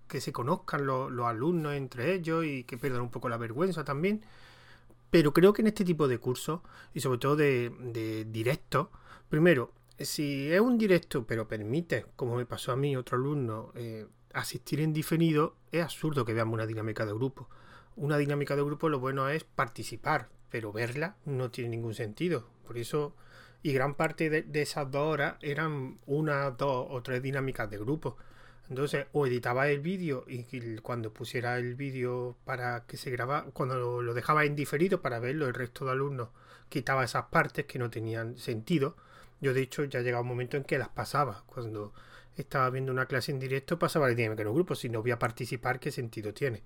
que 0.08 0.20
se 0.20 0.32
conozcan 0.32 0.86
los, 0.86 1.12
alumnos 1.26 1.74
entre 1.74 2.14
ellos 2.14 2.44
y 2.46 2.64
que 2.64 2.78
pierdan 2.78 3.02
un 3.02 3.10
poco 3.10 3.28
la 3.28 3.36
vergüenza 3.36 3.84
también. 3.84 4.24
Pero 5.10 5.32
creo 5.34 5.52
que 5.52 5.60
en 5.62 5.68
este 5.68 5.84
tipo 5.84 6.08
de 6.08 6.18
cursos, 6.18 6.60
y 6.94 7.00
sobre 7.00 7.18
todo 7.18 7.36
de, 7.36 7.70
de 7.92 8.24
directo, 8.24 8.90
primero, 9.28 9.72
si 9.98 10.50
es 10.50 10.60
un 10.60 10.78
directo, 10.78 11.26
pero 11.26 11.46
permite, 11.46 12.06
como 12.16 12.36
me 12.36 12.46
pasó 12.46 12.72
a 12.72 12.76
mí, 12.76 12.96
otro 12.96 13.18
alumno, 13.18 13.72
eh, 13.74 14.06
asistir 14.32 14.80
en 14.80 14.92
diferido, 14.92 15.56
es 15.72 15.82
absurdo 15.82 16.24
que 16.24 16.32
veamos 16.32 16.54
una 16.54 16.66
dinámica 16.66 17.04
de 17.04 17.12
grupo. 17.12 17.48
Una 17.96 18.16
dinámica 18.16 18.56
de 18.56 18.62
grupo 18.62 18.88
lo 18.88 18.98
bueno 18.98 19.28
es 19.28 19.44
participar, 19.44 20.28
pero 20.50 20.72
verla 20.72 21.16
no 21.24 21.50
tiene 21.50 21.70
ningún 21.70 21.94
sentido. 21.94 22.46
Por 22.66 22.78
eso, 22.78 23.14
y 23.62 23.72
gran 23.72 23.94
parte 23.94 24.30
de, 24.30 24.62
esas 24.62 24.90
dos 24.90 25.12
horas 25.12 25.36
eran 25.40 25.98
una, 26.06 26.50
dos 26.50 26.86
o 26.90 27.02
tres 27.02 27.22
dinámicas 27.22 27.70
de 27.70 27.78
grupo. 27.78 28.16
Entonces, 28.68 29.06
o 29.12 29.26
editaba 29.26 29.68
el 29.68 29.80
vídeo 29.80 30.24
y 30.28 30.44
cuando 30.78 31.12
pusiera 31.12 31.58
el 31.58 31.74
vídeo 31.74 32.36
para 32.44 32.86
que 32.86 32.96
se 32.96 33.10
grabara, 33.10 33.46
cuando 33.52 34.00
lo, 34.00 34.14
dejaba 34.14 34.44
en 34.44 34.54
diferido 34.54 35.02
para 35.02 35.18
verlo, 35.18 35.48
el 35.48 35.54
resto 35.54 35.84
de 35.84 35.92
alumnos 35.92 36.28
quitaba 36.68 37.04
esas 37.04 37.24
partes 37.26 37.66
que 37.66 37.80
no 37.80 37.90
tenían 37.90 38.38
sentido. 38.38 38.96
Yo, 39.40 39.54
de 39.54 39.62
hecho, 39.62 39.84
ya 39.84 40.00
llegaba 40.00 40.22
un 40.22 40.28
momento 40.28 40.56
en 40.56 40.64
que 40.64 40.78
las 40.78 40.88
pasaba. 40.88 41.42
Cuando 41.46 41.92
estaba 42.36 42.70
viendo 42.70 42.92
una 42.92 43.06
clase 43.06 43.32
en 43.32 43.40
directo, 43.40 43.78
pasaba 43.78 44.08
la 44.08 44.14
dinámica 44.14 44.42
en 44.42 44.48
un 44.48 44.54
grupo. 44.54 44.76
Si 44.76 44.88
no 44.88 45.02
voy 45.02 45.10
a 45.10 45.18
participar, 45.18 45.80
¿qué 45.80 45.90
sentido 45.90 46.32
tiene? 46.32 46.62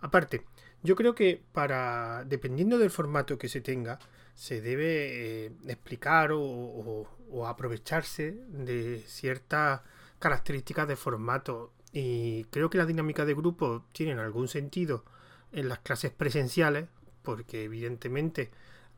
Aparte, 0.00 0.44
yo 0.82 0.96
creo 0.96 1.14
que 1.14 1.42
para, 1.52 2.24
dependiendo 2.24 2.78
del 2.78 2.90
formato 2.90 3.38
que 3.38 3.48
se 3.48 3.60
tenga, 3.60 3.98
se 4.34 4.60
debe 4.60 5.46
eh, 5.46 5.52
explicar 5.66 6.30
o, 6.32 7.06
aprovecharse 7.46 8.38
de 8.48 9.02
ciertas 9.06 9.82
características 10.18 10.86
de 10.88 10.96
formato. 10.96 11.72
Y 11.92 12.44
creo 12.44 12.70
que 12.70 12.78
la 12.78 12.86
dinámica 12.86 13.24
de 13.24 13.34
grupo 13.34 13.84
tiene 13.92 14.12
algún 14.12 14.48
sentido 14.48 15.04
en 15.52 15.68
las 15.68 15.80
clases 15.80 16.12
presenciales, 16.12 16.86
porque 17.22 17.64
evidentemente 17.64 18.50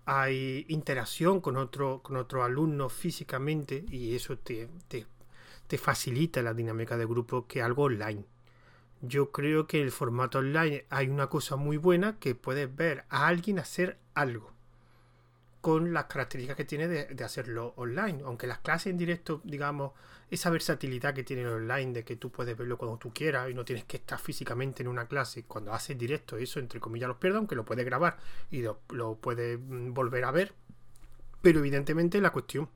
hay 0.04 0.66
interacción 0.68 1.40
con 1.40 1.56
otro, 1.56 2.02
con 2.02 2.16
otro 2.16 2.44
alumno 2.44 2.88
físicamente 2.88 3.84
y 3.88 4.14
eso 4.14 4.36
te, 4.38 4.68
te, 4.88 5.06
te 5.66 5.78
facilita 5.78 6.42
la 6.42 6.52
dinámica 6.52 6.96
de 6.96 7.06
grupo 7.06 7.46
que 7.46 7.62
algo 7.62 7.84
online. 7.84 8.24
Yo 9.02 9.32
creo 9.32 9.66
que 9.66 9.80
el 9.80 9.92
formato 9.92 10.38
online 10.38 10.84
hay 10.90 11.08
una 11.08 11.28
cosa 11.28 11.56
muy 11.56 11.78
buena 11.78 12.18
que 12.18 12.34
puedes 12.34 12.74
ver 12.74 13.04
a 13.08 13.28
alguien 13.28 13.58
hacer 13.58 13.98
algo 14.14 14.52
con 15.60 15.92
las 15.92 16.04
características 16.04 16.56
que 16.56 16.64
tiene 16.64 16.88
de, 16.88 17.24
hacerlo 17.24 17.74
online. 17.76 18.22
Aunque 18.24 18.46
las 18.46 18.58
clases 18.58 18.88
en 18.88 18.98
directo, 18.98 19.40
digamos, 19.44 19.92
esa 20.30 20.50
versatilidad 20.50 21.14
que 21.14 21.24
tiene 21.24 21.42
el 21.42 21.48
online 21.48 21.92
de 21.92 22.04
que 22.04 22.16
tú 22.16 22.30
puedes 22.30 22.56
verlo 22.56 22.78
cuando 22.78 22.98
tú 22.98 23.12
quieras 23.12 23.50
y 23.50 23.54
no 23.54 23.64
tienes 23.64 23.84
que 23.84 23.98
estar 23.98 24.18
físicamente 24.18 24.82
en 24.82 24.88
una 24.88 25.06
clase. 25.06 25.44
Cuando 25.44 25.72
haces 25.72 25.98
directo, 25.98 26.36
eso 26.36 26.60
entre 26.60 26.80
comillas 26.80 27.08
los 27.08 27.18
pierdes, 27.18 27.38
aunque 27.38 27.56
lo 27.56 27.64
puedes 27.64 27.84
grabar 27.84 28.18
y 28.50 28.62
lo, 28.62 28.80
puedes 29.20 29.58
mm, 29.58 29.92
volver 29.92 30.24
a 30.24 30.30
ver. 30.30 30.54
Pero 31.42 31.60
evidentemente 31.60 32.20
la 32.20 32.30
cuestión 32.30 32.68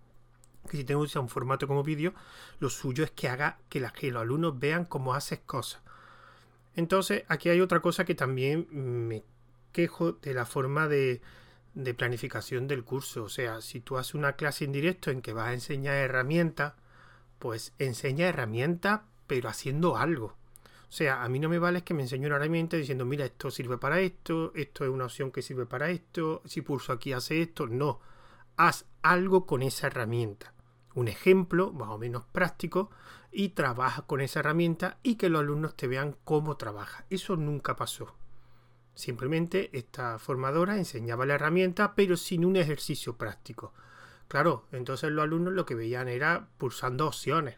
que 0.69 0.79
si 0.79 0.85
tengo 0.85 1.03
un 1.03 1.29
formato 1.29 1.67
como 1.69 1.83
vídeo, 1.83 2.15
lo 2.59 2.71
suyo 2.71 3.05
es 3.05 3.11
que 3.11 3.29
haga 3.29 3.59
que, 3.69 3.87
que 3.95 4.11
los 4.11 4.23
alumnos 4.23 4.59
vean 4.59 4.87
cómo 4.87 5.15
haces 5.15 5.41
cosas. 5.41 5.83
Entonces, 6.77 7.25
aquí 7.29 7.49
hay 7.49 7.61
otra 7.61 7.81
cosa 7.81 8.05
que 8.05 8.15
también 8.15 8.67
me 8.71 9.25
quejo 9.73 10.13
de 10.13 10.35
la 10.35 10.47
forma 10.47 10.89
de, 10.89 11.21
planificación 11.97 12.67
del 12.67 12.85
curso. 12.85 13.25
O 13.25 13.29
sea, 13.29 13.61
si 13.61 13.81
tú 13.81 13.97
haces 13.99 14.15
una 14.15 14.35
clase 14.35 14.65
en 14.65 14.73
directo 14.73 15.11
en 15.11 15.23
que 15.23 15.33
vas 15.33 15.49
a 15.49 15.55
enseñar 15.55 15.97
herramientas, 15.97 16.75
pues 17.39 17.75
enseña 17.79 18.29
herramientas, 18.29 19.03
pero 19.27 19.49
haciendo 19.49 19.97
algo. 19.97 20.37
O 20.89 20.97
sea, 20.97 21.25
a 21.25 21.29
mí 21.29 21.41
no 21.41 21.49
me 21.49 21.59
vale 21.59 21.83
que 21.83 21.95
me 21.95 22.03
enseñe 22.03 22.27
una 22.27 22.37
herramienta 22.37 22.77
diciendo, 22.77 23.05
mira, 23.05 23.25
esto 23.25 23.51
sirve 23.51 23.79
para 23.79 24.01
esto, 24.01 24.53
esto 24.55 24.85
es 24.85 24.91
una 24.91 25.07
opción 25.07 25.33
que 25.33 25.43
sirve 25.43 25.67
para 25.67 25.91
esto, 25.91 26.43
si 26.45 26.63
pulso 26.63 26.93
aquí 26.93 27.13
hace 27.13 27.43
esto. 27.43 27.67
No, 27.67 28.01
haz 28.57 28.87
algo 29.03 29.47
con 29.47 29.63
esa 29.63 29.89
herramienta 29.89 30.55
un 30.95 31.09
ejemplo 31.09 31.73
más 31.73 31.89
o 31.91 31.99
menos 31.99 32.25
práctico 32.25 32.91
y 33.35 33.51
trabaja 33.51 34.03
con 34.03 34.21
esa 34.21 34.41
herramienta 34.41 34.99
y 35.03 35.17
que 35.17 35.29
los 35.29 35.41
alumnos 35.41 35.77
te 35.77 35.89
vean 35.89 36.17
cómo 36.25 36.57
trabaja. 36.57 37.05
Eso 37.11 37.37
nunca 37.37 37.77
pasó. 37.77 38.15
Simplemente 38.95 39.71
esta 39.73 40.19
formadora 40.19 40.77
enseñaba 40.77 41.27
la 41.27 41.35
herramienta 41.35 41.95
pero 41.95 42.17
sin 42.17 42.45
un 42.45 42.57
ejercicio 42.57 43.17
práctico. 43.17 43.75
Claro, 44.29 44.67
entonces 44.73 45.11
los 45.11 45.25
alumnos 45.25 45.53
lo 45.53 45.67
que 45.67 45.75
veían 45.75 46.09
era 46.09 46.49
pulsando 46.59 47.07
opciones 47.07 47.57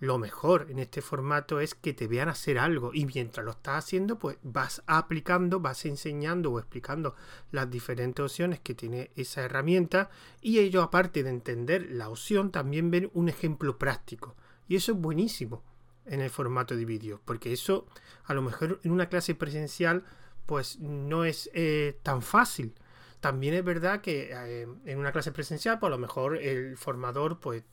lo 0.00 0.18
mejor 0.18 0.66
en 0.70 0.78
este 0.78 1.02
formato 1.02 1.60
es 1.60 1.74
que 1.74 1.92
te 1.92 2.06
vean 2.06 2.28
hacer 2.28 2.58
algo 2.58 2.92
y 2.94 3.04
mientras 3.06 3.44
lo 3.44 3.52
estás 3.52 3.84
haciendo 3.84 4.18
pues 4.18 4.38
vas 4.42 4.82
aplicando, 4.86 5.60
vas 5.60 5.84
enseñando 5.86 6.52
o 6.52 6.58
explicando 6.58 7.16
las 7.50 7.70
diferentes 7.70 8.22
opciones 8.22 8.60
que 8.60 8.74
tiene 8.74 9.10
esa 9.16 9.42
herramienta 9.42 10.10
y 10.40 10.60
ellos 10.60 10.84
aparte 10.84 11.22
de 11.22 11.30
entender 11.30 11.88
la 11.90 12.08
opción 12.10 12.50
también 12.50 12.90
ven 12.90 13.10
un 13.12 13.28
ejemplo 13.28 13.76
práctico 13.76 14.36
y 14.68 14.76
eso 14.76 14.92
es 14.92 14.98
buenísimo 14.98 15.64
en 16.06 16.20
el 16.20 16.30
formato 16.30 16.76
de 16.76 16.84
vídeo 16.84 17.20
porque 17.24 17.52
eso 17.52 17.86
a 18.24 18.34
lo 18.34 18.42
mejor 18.42 18.80
en 18.84 18.92
una 18.92 19.08
clase 19.08 19.34
presencial 19.34 20.04
pues 20.46 20.78
no 20.78 21.24
es 21.24 21.50
eh, 21.54 21.98
tan 22.02 22.22
fácil 22.22 22.74
también 23.20 23.54
es 23.54 23.64
verdad 23.64 24.00
que 24.00 24.30
eh, 24.32 24.68
en 24.84 24.98
una 24.98 25.12
clase 25.12 25.32
presencial 25.32 25.78
pues 25.78 25.88
a 25.88 25.96
lo 25.96 25.98
mejor 25.98 26.36
el 26.36 26.76
formador 26.76 27.40
pues 27.40 27.64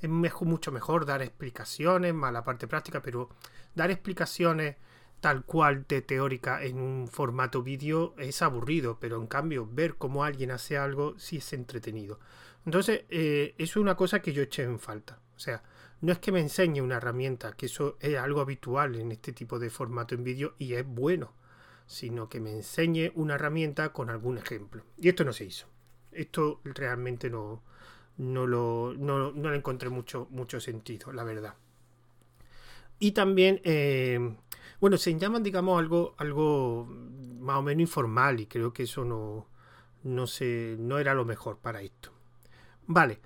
es 0.00 0.08
mucho 0.08 0.72
mejor 0.72 1.06
dar 1.06 1.22
explicaciones, 1.22 2.14
más 2.14 2.32
la 2.32 2.44
parte 2.44 2.68
práctica, 2.68 3.02
pero 3.02 3.30
dar 3.74 3.90
explicaciones 3.90 4.76
tal 5.20 5.44
cual 5.44 5.84
de 5.88 6.02
teórica 6.02 6.62
en 6.62 6.78
un 6.78 7.08
formato 7.08 7.62
vídeo 7.62 8.14
es 8.18 8.40
aburrido, 8.42 8.98
pero 9.00 9.20
en 9.20 9.26
cambio 9.26 9.66
ver 9.66 9.96
cómo 9.96 10.22
alguien 10.22 10.52
hace 10.52 10.78
algo 10.78 11.18
sí 11.18 11.38
es 11.38 11.52
entretenido. 11.52 12.20
Entonces, 12.64 13.04
eh, 13.08 13.54
eso 13.58 13.80
es 13.80 13.82
una 13.82 13.96
cosa 13.96 14.20
que 14.20 14.32
yo 14.32 14.42
eché 14.42 14.62
en 14.62 14.78
falta. 14.78 15.18
O 15.34 15.40
sea, 15.40 15.62
no 16.00 16.12
es 16.12 16.18
que 16.18 16.32
me 16.32 16.40
enseñe 16.40 16.80
una 16.80 16.96
herramienta, 16.96 17.52
que 17.52 17.66
eso 17.66 17.96
es 18.00 18.16
algo 18.16 18.40
habitual 18.40 18.94
en 18.96 19.12
este 19.12 19.32
tipo 19.32 19.58
de 19.58 19.70
formato 19.70 20.14
en 20.14 20.24
vídeo 20.24 20.54
y 20.58 20.74
es 20.74 20.86
bueno, 20.86 21.32
sino 21.86 22.28
que 22.28 22.40
me 22.40 22.52
enseñe 22.52 23.10
una 23.14 23.34
herramienta 23.34 23.92
con 23.92 24.10
algún 24.10 24.38
ejemplo. 24.38 24.84
Y 24.96 25.08
esto 25.08 25.24
no 25.24 25.32
se 25.32 25.44
hizo. 25.44 25.66
Esto 26.12 26.60
realmente 26.64 27.30
no, 27.30 27.62
no 28.18 28.46
lo, 28.46 28.94
no, 28.96 29.32
no 29.32 29.50
le 29.50 29.56
encontré 29.56 29.88
mucho, 29.88 30.28
mucho 30.30 30.60
sentido, 30.60 31.12
la 31.12 31.24
verdad. 31.24 31.54
Y 32.98 33.12
también, 33.12 33.60
eh, 33.64 34.36
bueno, 34.80 34.96
se 34.98 35.16
llaman, 35.18 35.42
digamos, 35.42 35.78
algo, 35.78 36.14
algo 36.18 36.86
más 37.40 37.58
o 37.58 37.62
menos 37.62 37.80
informal 37.80 38.40
y 38.40 38.46
creo 38.46 38.72
que 38.72 38.84
eso 38.84 39.04
no, 39.04 39.46
no, 40.02 40.26
se, 40.26 40.76
no 40.78 40.98
era 40.98 41.14
lo 41.14 41.24
mejor 41.24 41.58
para 41.58 41.80
esto. 41.82 42.12
Vale, 42.86 43.20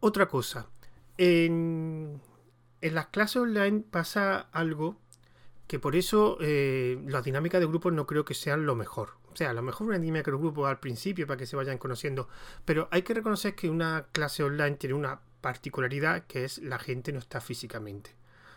otra 0.00 0.26
cosa. 0.28 0.68
En, 1.16 2.20
las 2.80 3.06
clases 3.06 3.36
online 3.36 3.84
pasa 3.90 4.48
algo 4.52 5.00
que 5.66 5.78
por 5.78 5.96
eso 5.96 6.36
eh, 6.40 7.02
las 7.06 7.24
dinámicas 7.24 7.60
de 7.60 7.66
grupos 7.66 7.92
no 7.92 8.06
creo 8.06 8.24
que 8.24 8.34
sean 8.34 8.66
lo 8.66 8.74
mejor. 8.74 9.10
O 9.32 9.36
sea, 9.36 9.50
a 9.50 9.54
lo 9.54 9.62
mejor 9.62 9.88
una 9.88 9.98
dinámica 9.98 10.30
de 10.30 10.36
grupo 10.36 10.66
al 10.66 10.80
principio 10.80 11.26
para 11.26 11.38
que 11.38 11.46
se 11.46 11.56
vayan 11.56 11.78
conociendo, 11.78 12.28
pero 12.64 12.88
hay 12.90 13.02
que 13.02 13.14
reconocer 13.14 13.54
que 13.54 13.70
una 13.70 14.06
clase 14.12 14.44
online 14.44 14.76
tiene 14.76 14.94
una 14.94 15.20
particularidad 15.40 16.26
que 16.26 16.44
es 16.44 16.58
la 16.58 16.78
gente 16.78 17.12
no 17.12 17.18
está 17.18 17.40
físicamente. 17.40 18.10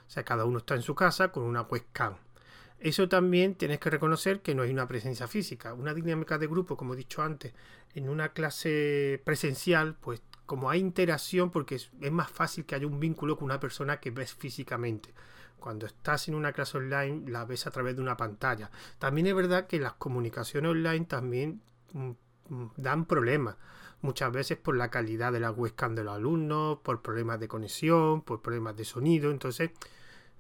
O 0.08 0.10
sea, 0.10 0.24
cada 0.24 0.46
uno 0.46 0.60
está 0.60 0.76
en 0.76 0.82
su 0.82 0.96
casa 0.96 1.32
con 1.32 1.44
una 1.44 1.64
webcam. 1.64 2.18
Eso 2.80 3.10
también 3.10 3.56
tienes 3.56 3.80
que 3.80 3.90
reconocer 3.90 4.42
que 4.42 4.54
no 4.54 4.62
hay 4.62 4.70
una 4.70 4.88
presencia 4.88 5.28
física. 5.28 5.74
Una 5.74 5.94
dinámica 5.94 6.38
de 6.38 6.48
grupo, 6.48 6.78
como 6.78 6.94
he 6.94 6.98
dicho 6.98 7.24
antes, 7.24 7.54
en 7.96 8.08
una 8.08 8.30
clase 8.30 9.22
presencial, 9.26 9.96
pues 9.96 10.22
como 10.48 10.70
hay 10.70 10.80
interacción, 10.80 11.52
porque 11.52 11.76
es, 11.76 11.92
más 12.10 12.32
fácil 12.32 12.66
que 12.66 12.74
haya 12.74 12.88
un 12.88 13.00
vínculo 13.00 13.36
con 13.36 13.46
una 13.46 13.60
persona 13.60 14.00
que 14.00 14.12
ves 14.12 14.34
físicamente. 14.34 15.14
Cuando 15.60 15.86
estás 15.86 16.30
en 16.30 16.36
una 16.36 16.54
clase 16.54 16.78
online 16.78 17.30
la 17.30 17.44
ves 17.44 17.68
a 17.68 17.72
través 17.72 17.98
de 17.98 18.02
una 18.02 18.16
pantalla. 18.16 18.72
También 18.98 19.28
es 19.28 19.36
verdad 19.36 19.68
que 19.68 19.78
las 19.78 19.94
comunicaciones 19.94 20.72
online 20.72 21.06
también 21.06 21.62
mm, 21.92 22.12
mm, 22.50 22.72
dan 22.78 23.06
problemas. 23.06 23.58
Muchas 24.02 24.32
veces 24.32 24.58
por 24.58 24.78
la 24.78 24.90
calidad 24.90 25.34
de 25.34 25.42
la 25.42 25.52
webcam 25.52 25.96
de 25.96 26.06
los 26.06 26.16
alumnos, 26.16 26.80
por 26.82 27.02
problemas 27.02 27.42
de 27.42 27.50
conexión, 27.50 28.22
por 28.22 28.42
problemas 28.42 28.78
de 28.78 28.86
sonido. 28.86 29.32
Entonces, 29.32 29.72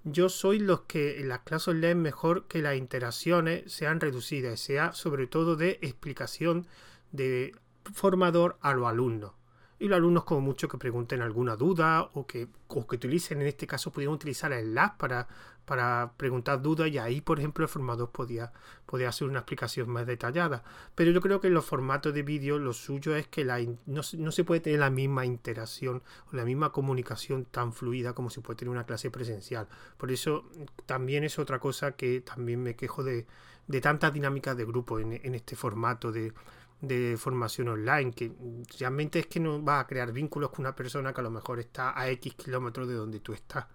yo 0.06 0.30
soy 0.30 0.60
los 0.60 0.82
que 0.82 1.20
en 1.20 1.28
las 1.28 1.39
clases 1.39 1.70
online 1.70 1.96
mejor 1.96 2.48
que 2.48 2.62
las 2.62 2.78
interacciones 2.78 3.70
sean 3.74 4.00
reducidas, 4.00 4.62
sea 4.62 4.93
sobre 4.93 5.28
todo 5.28 5.58
de 5.58 5.80
explicación 5.82 6.65
de 7.12 7.54
formador 7.93 8.58
a 8.62 8.74
los 8.74 8.88
alumnos 8.88 9.32
y 9.79 9.87
los 9.87 9.97
alumnos 9.97 10.23
como 10.23 10.41
mucho 10.41 10.67
que 10.67 10.77
pregunten 10.77 11.21
alguna 11.21 11.55
duda 11.55 12.09
o 12.13 12.25
que, 12.25 12.47
que 12.69 12.95
utilicen, 12.95 13.41
en 13.41 13.47
este 13.47 13.67
caso 13.67 13.91
pudieran 13.91 14.15
utilizar 14.15 14.51
el 14.51 14.73
lab 14.73 14.97
para, 14.97 15.27
para 15.65 16.13
preguntar 16.17 16.61
dudas 16.61 16.89
y 16.89 16.97
ahí, 16.97 17.21
por 17.21 17.37
ejemplo, 17.39 17.63
el 17.63 17.69
formador 17.69 18.09
podía, 18.09 18.51
podía 18.85 19.09
hacer 19.09 19.27
una 19.27 19.39
explicación 19.39 19.89
más 19.89 20.07
detallada. 20.07 20.63
Pero 20.95 21.11
yo 21.11 21.21
creo 21.21 21.39
que 21.41 21.47
en 21.47 21.53
los 21.53 21.65
formatos 21.65 22.13
de 22.13 22.23
vídeo 22.23 22.57
lo 22.57 22.73
suyo 22.73 23.15
es 23.15 23.27
que 23.27 23.45
la 23.45 23.59
no, 23.85 24.01
no, 24.17 24.31
se 24.31 24.43
puede 24.43 24.61
tener 24.61 24.79
la 24.79 24.89
misma 24.89 25.25
interacción 25.25 26.01
o 26.31 26.35
la 26.35 26.45
misma 26.45 26.71
comunicación 26.71 27.45
tan 27.45 27.73
fluida 27.73 28.13
como 28.13 28.29
se 28.29 28.41
puede 28.41 28.57
tener 28.57 28.71
una 28.71 28.85
clase 28.85 29.11
presencial. 29.11 29.67
Por 29.97 30.11
eso 30.11 30.45
también 30.85 31.23
es 31.23 31.37
otra 31.37 31.59
cosa 31.59 31.91
que 31.91 32.21
también 32.21 32.63
me 32.63 32.75
quejo 32.75 33.03
de, 33.03 33.27
de 33.67 33.81
tantas 33.81 34.13
dinámicas 34.13 34.55
de 34.57 34.65
grupo 34.65 34.99
en, 34.99 35.13
este 35.35 35.55
formato 35.55 36.11
de, 36.11 36.33
de, 36.81 37.17
formación 37.17 37.69
online, 37.69 38.11
que 38.11 38.31
realmente 38.79 39.19
es 39.19 39.27
que 39.27 39.39
no 39.39 39.63
va 39.63 39.79
a 39.79 39.87
crear 39.87 40.11
vínculos 40.11 40.51
con 40.51 40.61
una 40.65 40.75
persona 40.75 41.13
que 41.13 41.21
a 41.21 41.23
lo 41.23 41.31
mejor 41.31 41.59
está 41.59 41.99
a 41.99 42.09
X 42.09 42.35
kilómetros 42.35 42.87
de 42.87 42.93
donde 42.93 43.19
tú 43.19 43.33
estás. 43.33 43.65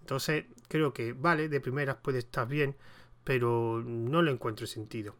Entonces, 0.00 0.44
creo 0.68 0.92
que 0.92 1.12
vale, 1.12 1.48
de 1.48 1.60
primeras 1.60 1.96
puede 1.96 2.18
estar 2.18 2.46
bien, 2.46 2.76
pero 3.24 3.82
no 3.84 4.22
lo 4.22 4.30
encuentro 4.30 4.66
sentido. 4.66 5.16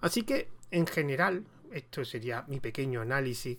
Así 0.00 0.22
que, 0.22 0.48
en 0.70 0.86
general, 0.86 1.44
esto 1.72 2.04
sería 2.04 2.44
mi 2.48 2.60
pequeño 2.60 3.00
análisis. 3.00 3.58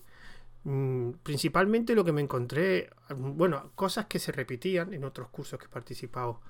Mm, 0.64 1.12
principalmente 1.24 1.96
lo 1.96 2.04
que 2.04 2.12
me 2.12 2.22
encontré, 2.22 2.90
bueno, 3.16 3.72
cosas 3.76 4.06
que 4.06 4.20
se 4.20 4.32
repetían 4.32 4.94
en 4.94 5.04
otros 5.04 5.30
cursos 5.30 5.60
que 5.60 5.66
he 5.66 5.70
participado 5.70 6.42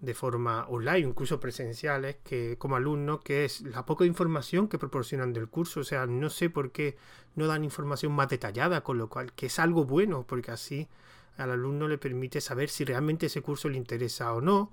de 0.00 0.14
forma 0.14 0.66
online, 0.68 1.08
incluso 1.08 1.40
presenciales, 1.40 2.16
que 2.22 2.56
como 2.58 2.76
alumno, 2.76 3.20
que 3.20 3.44
es 3.44 3.62
la 3.62 3.86
poca 3.86 4.04
información 4.04 4.68
que 4.68 4.78
proporcionan 4.78 5.32
del 5.32 5.48
curso. 5.48 5.80
O 5.80 5.84
sea, 5.84 6.06
no 6.06 6.30
sé 6.30 6.50
por 6.50 6.70
qué 6.70 6.96
no 7.34 7.46
dan 7.46 7.64
información 7.64 8.12
más 8.12 8.28
detallada, 8.28 8.82
con 8.82 8.98
lo 8.98 9.08
cual, 9.08 9.32
que 9.32 9.46
es 9.46 9.58
algo 9.58 9.84
bueno, 9.84 10.26
porque 10.26 10.50
así 10.50 10.88
al 11.36 11.50
alumno 11.50 11.88
le 11.88 11.98
permite 11.98 12.40
saber 12.40 12.68
si 12.68 12.84
realmente 12.84 13.26
ese 13.26 13.42
curso 13.42 13.68
le 13.68 13.76
interesa 13.76 14.32
o 14.32 14.40
no. 14.40 14.72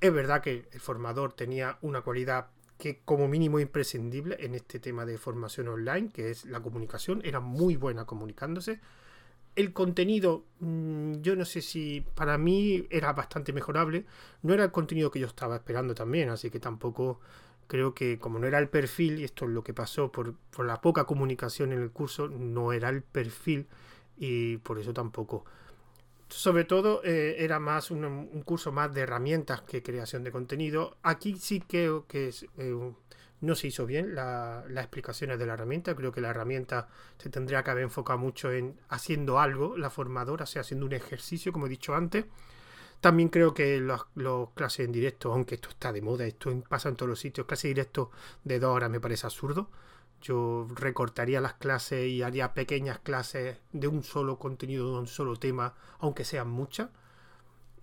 Es 0.00 0.12
verdad 0.12 0.42
que 0.42 0.68
el 0.70 0.80
formador 0.80 1.32
tenía 1.32 1.78
una 1.82 2.02
cualidad 2.02 2.48
que 2.78 3.00
como 3.04 3.26
mínimo 3.26 3.58
imprescindible 3.58 4.36
en 4.40 4.54
este 4.54 4.78
tema 4.78 5.04
de 5.04 5.18
formación 5.18 5.68
online, 5.68 6.10
que 6.12 6.30
es 6.30 6.44
la 6.44 6.60
comunicación, 6.60 7.20
era 7.24 7.40
muy 7.40 7.76
buena 7.76 8.04
comunicándose. 8.04 8.80
El 9.58 9.72
contenido, 9.72 10.44
mm, 10.60 11.20
yo 11.20 11.34
no 11.34 11.44
sé 11.44 11.62
si 11.62 12.00
para 12.14 12.38
mí 12.38 12.86
era 12.90 13.12
bastante 13.12 13.52
mejorable, 13.52 14.04
no 14.42 14.54
era 14.54 14.64
el 14.64 14.70
contenido 14.70 15.10
que 15.10 15.18
yo 15.18 15.26
estaba 15.26 15.56
esperando 15.56 15.94
también, 15.94 16.30
así 16.30 16.48
que 16.50 16.60
tampoco 16.60 17.20
creo 17.66 17.92
que 17.92 18.18
como 18.18 18.38
no 18.38 18.46
era 18.46 18.58
el 18.60 18.68
perfil, 18.68 19.18
y 19.18 19.24
esto 19.24 19.46
es 19.46 19.50
lo 19.50 19.64
que 19.64 19.74
pasó 19.74 20.12
por, 20.12 20.34
por 20.50 20.64
la 20.64 20.80
poca 20.80 21.04
comunicación 21.04 21.72
en 21.72 21.82
el 21.82 21.90
curso, 21.90 22.28
no 22.28 22.72
era 22.72 22.88
el 22.88 23.02
perfil 23.02 23.66
y 24.16 24.58
por 24.58 24.78
eso 24.78 24.92
tampoco 24.92 25.44
sobre 26.28 26.64
todo 26.64 27.02
eh, 27.04 27.36
era 27.38 27.58
más 27.58 27.90
un, 27.90 28.42
curso 28.44 28.72
más 28.72 28.92
de 28.94 29.02
herramientas 29.02 29.62
que 29.62 29.82
creación 29.82 30.24
de 30.24 30.32
contenido. 30.32 30.96
Aquí 31.02 31.36
sí 31.38 31.60
creo 31.60 32.06
que 32.06 32.32
eh, 32.58 32.92
no 33.40 33.54
se 33.54 33.68
hizo 33.68 33.86
bien 33.86 34.14
las 34.14 34.64
explicaciones 34.68 35.38
de 35.38 35.46
la 35.46 35.54
herramienta. 35.54 35.94
Creo 35.94 36.12
que 36.12 36.20
la 36.20 36.30
herramienta 36.30 36.88
se 37.18 37.30
tendría 37.30 37.62
que 37.62 37.70
haber 37.70 37.84
enfocado 37.84 38.18
mucho 38.18 38.52
en 38.52 38.80
haciendo 38.88 39.38
algo, 39.38 39.76
la 39.76 39.90
formadora, 39.90 40.44
o 40.44 40.46
sea, 40.46 40.62
haciendo 40.62 40.86
un 40.86 40.92
ejercicio, 40.92 41.52
como 41.52 41.66
he 41.66 41.68
dicho 41.68 41.94
antes. 41.94 42.26
También 43.00 43.28
creo 43.28 43.54
que 43.54 43.78
los, 43.78 44.06
clases 44.54 44.86
en 44.86 44.92
directo, 44.92 45.32
aunque 45.32 45.54
esto 45.54 45.68
está 45.68 45.92
de 45.92 46.02
moda, 46.02 46.26
esto 46.26 46.52
pasa 46.68 46.88
en 46.88 46.96
todos 46.96 47.08
los 47.08 47.20
sitios, 47.20 47.46
clases 47.46 47.68
directo 47.70 48.10
de 48.42 48.58
dos 48.58 48.74
horas 48.74 48.90
me 48.90 49.00
parece 49.00 49.26
absurdo. 49.26 49.70
Yo 50.20 50.66
recortaría 50.74 51.40
las 51.40 51.54
clases 51.54 52.06
y 52.08 52.22
haría 52.22 52.54
pequeñas 52.54 52.98
clases 52.98 53.58
de 53.72 53.86
un 53.86 54.02
solo 54.02 54.38
contenido, 54.38 54.92
de 54.92 54.98
un 55.00 55.06
solo 55.06 55.36
tema, 55.36 55.74
aunque 56.00 56.24
sean 56.24 56.48
muchas. 56.50 56.90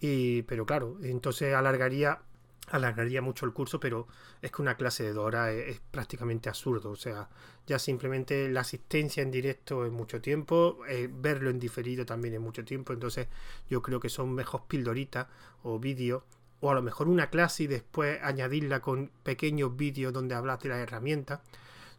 Y, 0.02 0.42
pero 0.44 0.66
claro, 0.66 0.98
entonces 1.02 1.54
alargaría, 1.56 2.20
alargaría 2.68 3.22
mucho 3.22 3.46
el 3.46 3.54
curso, 3.54 3.80
pero 3.80 4.08
es 4.42 4.52
que 4.52 4.62
una 4.62 4.76
clase 4.76 5.04
de 5.04 5.14
dos 5.14 5.26
horas 5.26 5.52
es, 5.54 5.82
prácticamente 5.92 6.50
absurdo. 6.50 6.92
O 6.92 6.96
sea, 6.96 7.30
ya 7.68 7.80
simplemente 7.80 8.50
la 8.50 8.62
asistencia 8.62 9.24
en 9.24 9.32
directo 9.32 9.86
es 9.86 9.92
mucho 9.92 10.22
tiempo, 10.22 10.80
eh, 10.88 11.10
verlo 11.12 11.50
en 11.50 11.60
diferido 11.60 12.06
también 12.06 12.34
es 12.36 12.40
mucho 12.40 12.64
tiempo. 12.66 12.94
Entonces 12.94 13.28
yo 13.70 13.82
creo 13.82 14.00
que 14.00 14.10
son 14.10 14.34
mejor 14.34 14.64
pildoritas 14.68 15.28
o 15.64 15.80
vídeos 15.80 16.24
o 16.62 16.72
a 16.72 16.74
lo 16.74 16.82
mejor 16.82 17.08
una 17.08 17.30
clase 17.30 17.64
y 17.64 17.68
después 17.68 18.20
añadirla 18.24 18.82
con 18.82 19.12
pequeños 19.24 19.76
vídeos 19.76 20.14
donde 20.14 20.36
hablas 20.36 20.60
de 20.62 20.70
las 20.70 20.80
herramientas 20.80 21.42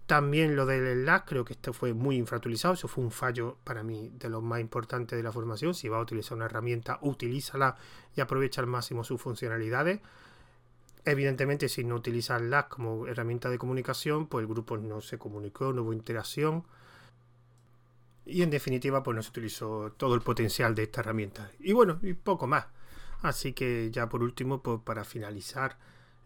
también 0.07 0.55
lo 0.55 0.67
del 0.67 1.05
LAC, 1.05 1.29
creo 1.29 1.45
que 1.45 1.55
esto 1.55 1.73
fue 1.73 1.93
muy 1.93 2.17
infrautilizado, 2.17 2.75
eso 2.75 2.87
fue 2.87 3.03
un 3.03 3.11
fallo 3.11 3.57
para 3.65 3.83
mí 3.83 4.13
de 4.15 4.29
los 4.29 4.41
más 4.41 4.61
importantes 4.61 5.17
de 5.17 5.23
la 5.23 5.33
formación. 5.33 5.75
Si 5.75 5.89
va 5.89 5.99
a 5.99 6.01
utilizar 6.01 6.37
una 6.37 6.47
herramienta, 6.47 6.99
utilízala 7.03 7.77
y 8.15 8.21
aprovecha 8.21 8.61
al 8.61 8.69
máximo 8.69 9.03
sus 9.03 9.21
funcionalidades. 9.21 10.01
Evidentemente, 11.07 11.69
si 11.69 11.85
no 11.85 11.95
utiliza 11.95 12.37
el 12.37 12.51
LAC 12.51 12.69
como 12.69 13.07
herramienta 13.07 13.49
de 13.49 13.59
comunicación, 13.59 14.27
pues 14.27 14.43
el 14.43 14.49
grupo 14.49 14.77
no 14.77 15.01
se 15.01 15.19
comunicó, 15.19 15.73
no 15.73 15.83
hubo 15.83 15.93
interacción. 15.93 16.65
Y 18.25 18.43
en 18.43 18.51
definitiva, 18.51 19.05
pues 19.05 19.15
no 19.15 19.23
se 19.23 19.31
utilizó 19.31 19.93
todo 19.97 20.17
el 20.17 20.21
potencial 20.21 20.75
de 20.75 20.83
esta 20.83 21.03
herramienta. 21.03 21.49
Y 21.61 21.73
bueno, 21.73 22.01
y 22.03 22.15
poco 22.15 22.49
más. 22.49 22.67
Así 23.23 23.53
que 23.53 23.89
ya 23.93 24.09
por 24.09 24.21
último, 24.21 24.61
pues 24.65 24.81
para 24.83 25.05
finalizar, 25.05 25.79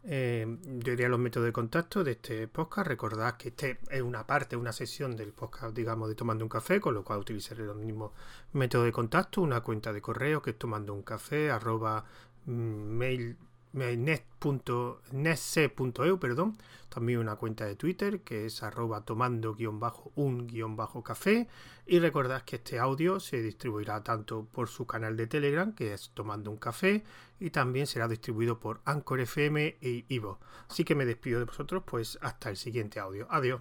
eh, 0.02 0.46
yo 0.64 0.92
diría 0.92 1.10
los 1.10 1.20
métodos 1.20 1.44
de 1.44 1.52
contacto 1.52 2.02
de 2.02 2.12
este 2.12 2.48
podcast. 2.48 2.88
Recordad 2.88 3.36
que 3.36 3.48
este 3.48 3.80
es 3.90 4.00
una 4.00 4.26
parte, 4.26 4.56
una 4.56 4.72
sesión 4.72 5.14
del 5.14 5.34
podcast, 5.34 5.76
digamos, 5.76 6.08
de 6.08 6.14
Tomando 6.14 6.42
un 6.42 6.48
Café, 6.48 6.80
con 6.80 6.94
lo 6.94 7.04
cual 7.04 7.18
utilizaré 7.18 7.66
los 7.66 7.76
mismos 7.76 8.12
métodos 8.54 8.86
de 8.86 8.92
contacto, 8.92 9.42
una 9.42 9.60
cuenta 9.60 9.92
de 9.92 10.00
correo 10.00 10.40
que 10.40 10.52
es 10.52 10.58
tomando 10.58 10.94
un 10.94 11.02
café, 11.02 11.50
arroba 11.50 12.06
mm, 12.46 12.52
mail 12.52 13.36
net.nesc.eu, 13.72 16.18
perdón, 16.18 16.58
también 16.88 17.20
una 17.20 17.36
cuenta 17.36 17.66
de 17.66 17.76
Twitter 17.76 18.22
que 18.22 18.46
es 18.46 18.62
arroba 18.62 19.04
tomando-un-café 19.04 21.48
y 21.86 21.98
recordad 21.98 22.42
que 22.42 22.56
este 22.56 22.78
audio 22.78 23.20
se 23.20 23.42
distribuirá 23.42 24.02
tanto 24.02 24.44
por 24.44 24.68
su 24.68 24.86
canal 24.86 25.16
de 25.16 25.26
Telegram 25.26 25.72
que 25.72 25.92
es 25.92 26.10
Tomando 26.14 26.50
un 26.50 26.56
Café 26.56 27.04
y 27.38 27.50
también 27.50 27.86
será 27.86 28.08
distribuido 28.08 28.60
por 28.60 28.80
Anchor 28.84 29.20
FM 29.20 29.78
y 29.80 30.04
Ivo. 30.08 30.38
Así 30.68 30.84
que 30.84 30.94
me 30.94 31.06
despido 31.06 31.38
de 31.38 31.46
vosotros 31.46 31.82
pues 31.86 32.18
hasta 32.22 32.50
el 32.50 32.56
siguiente 32.56 33.00
audio. 33.00 33.26
Adiós. 33.30 33.60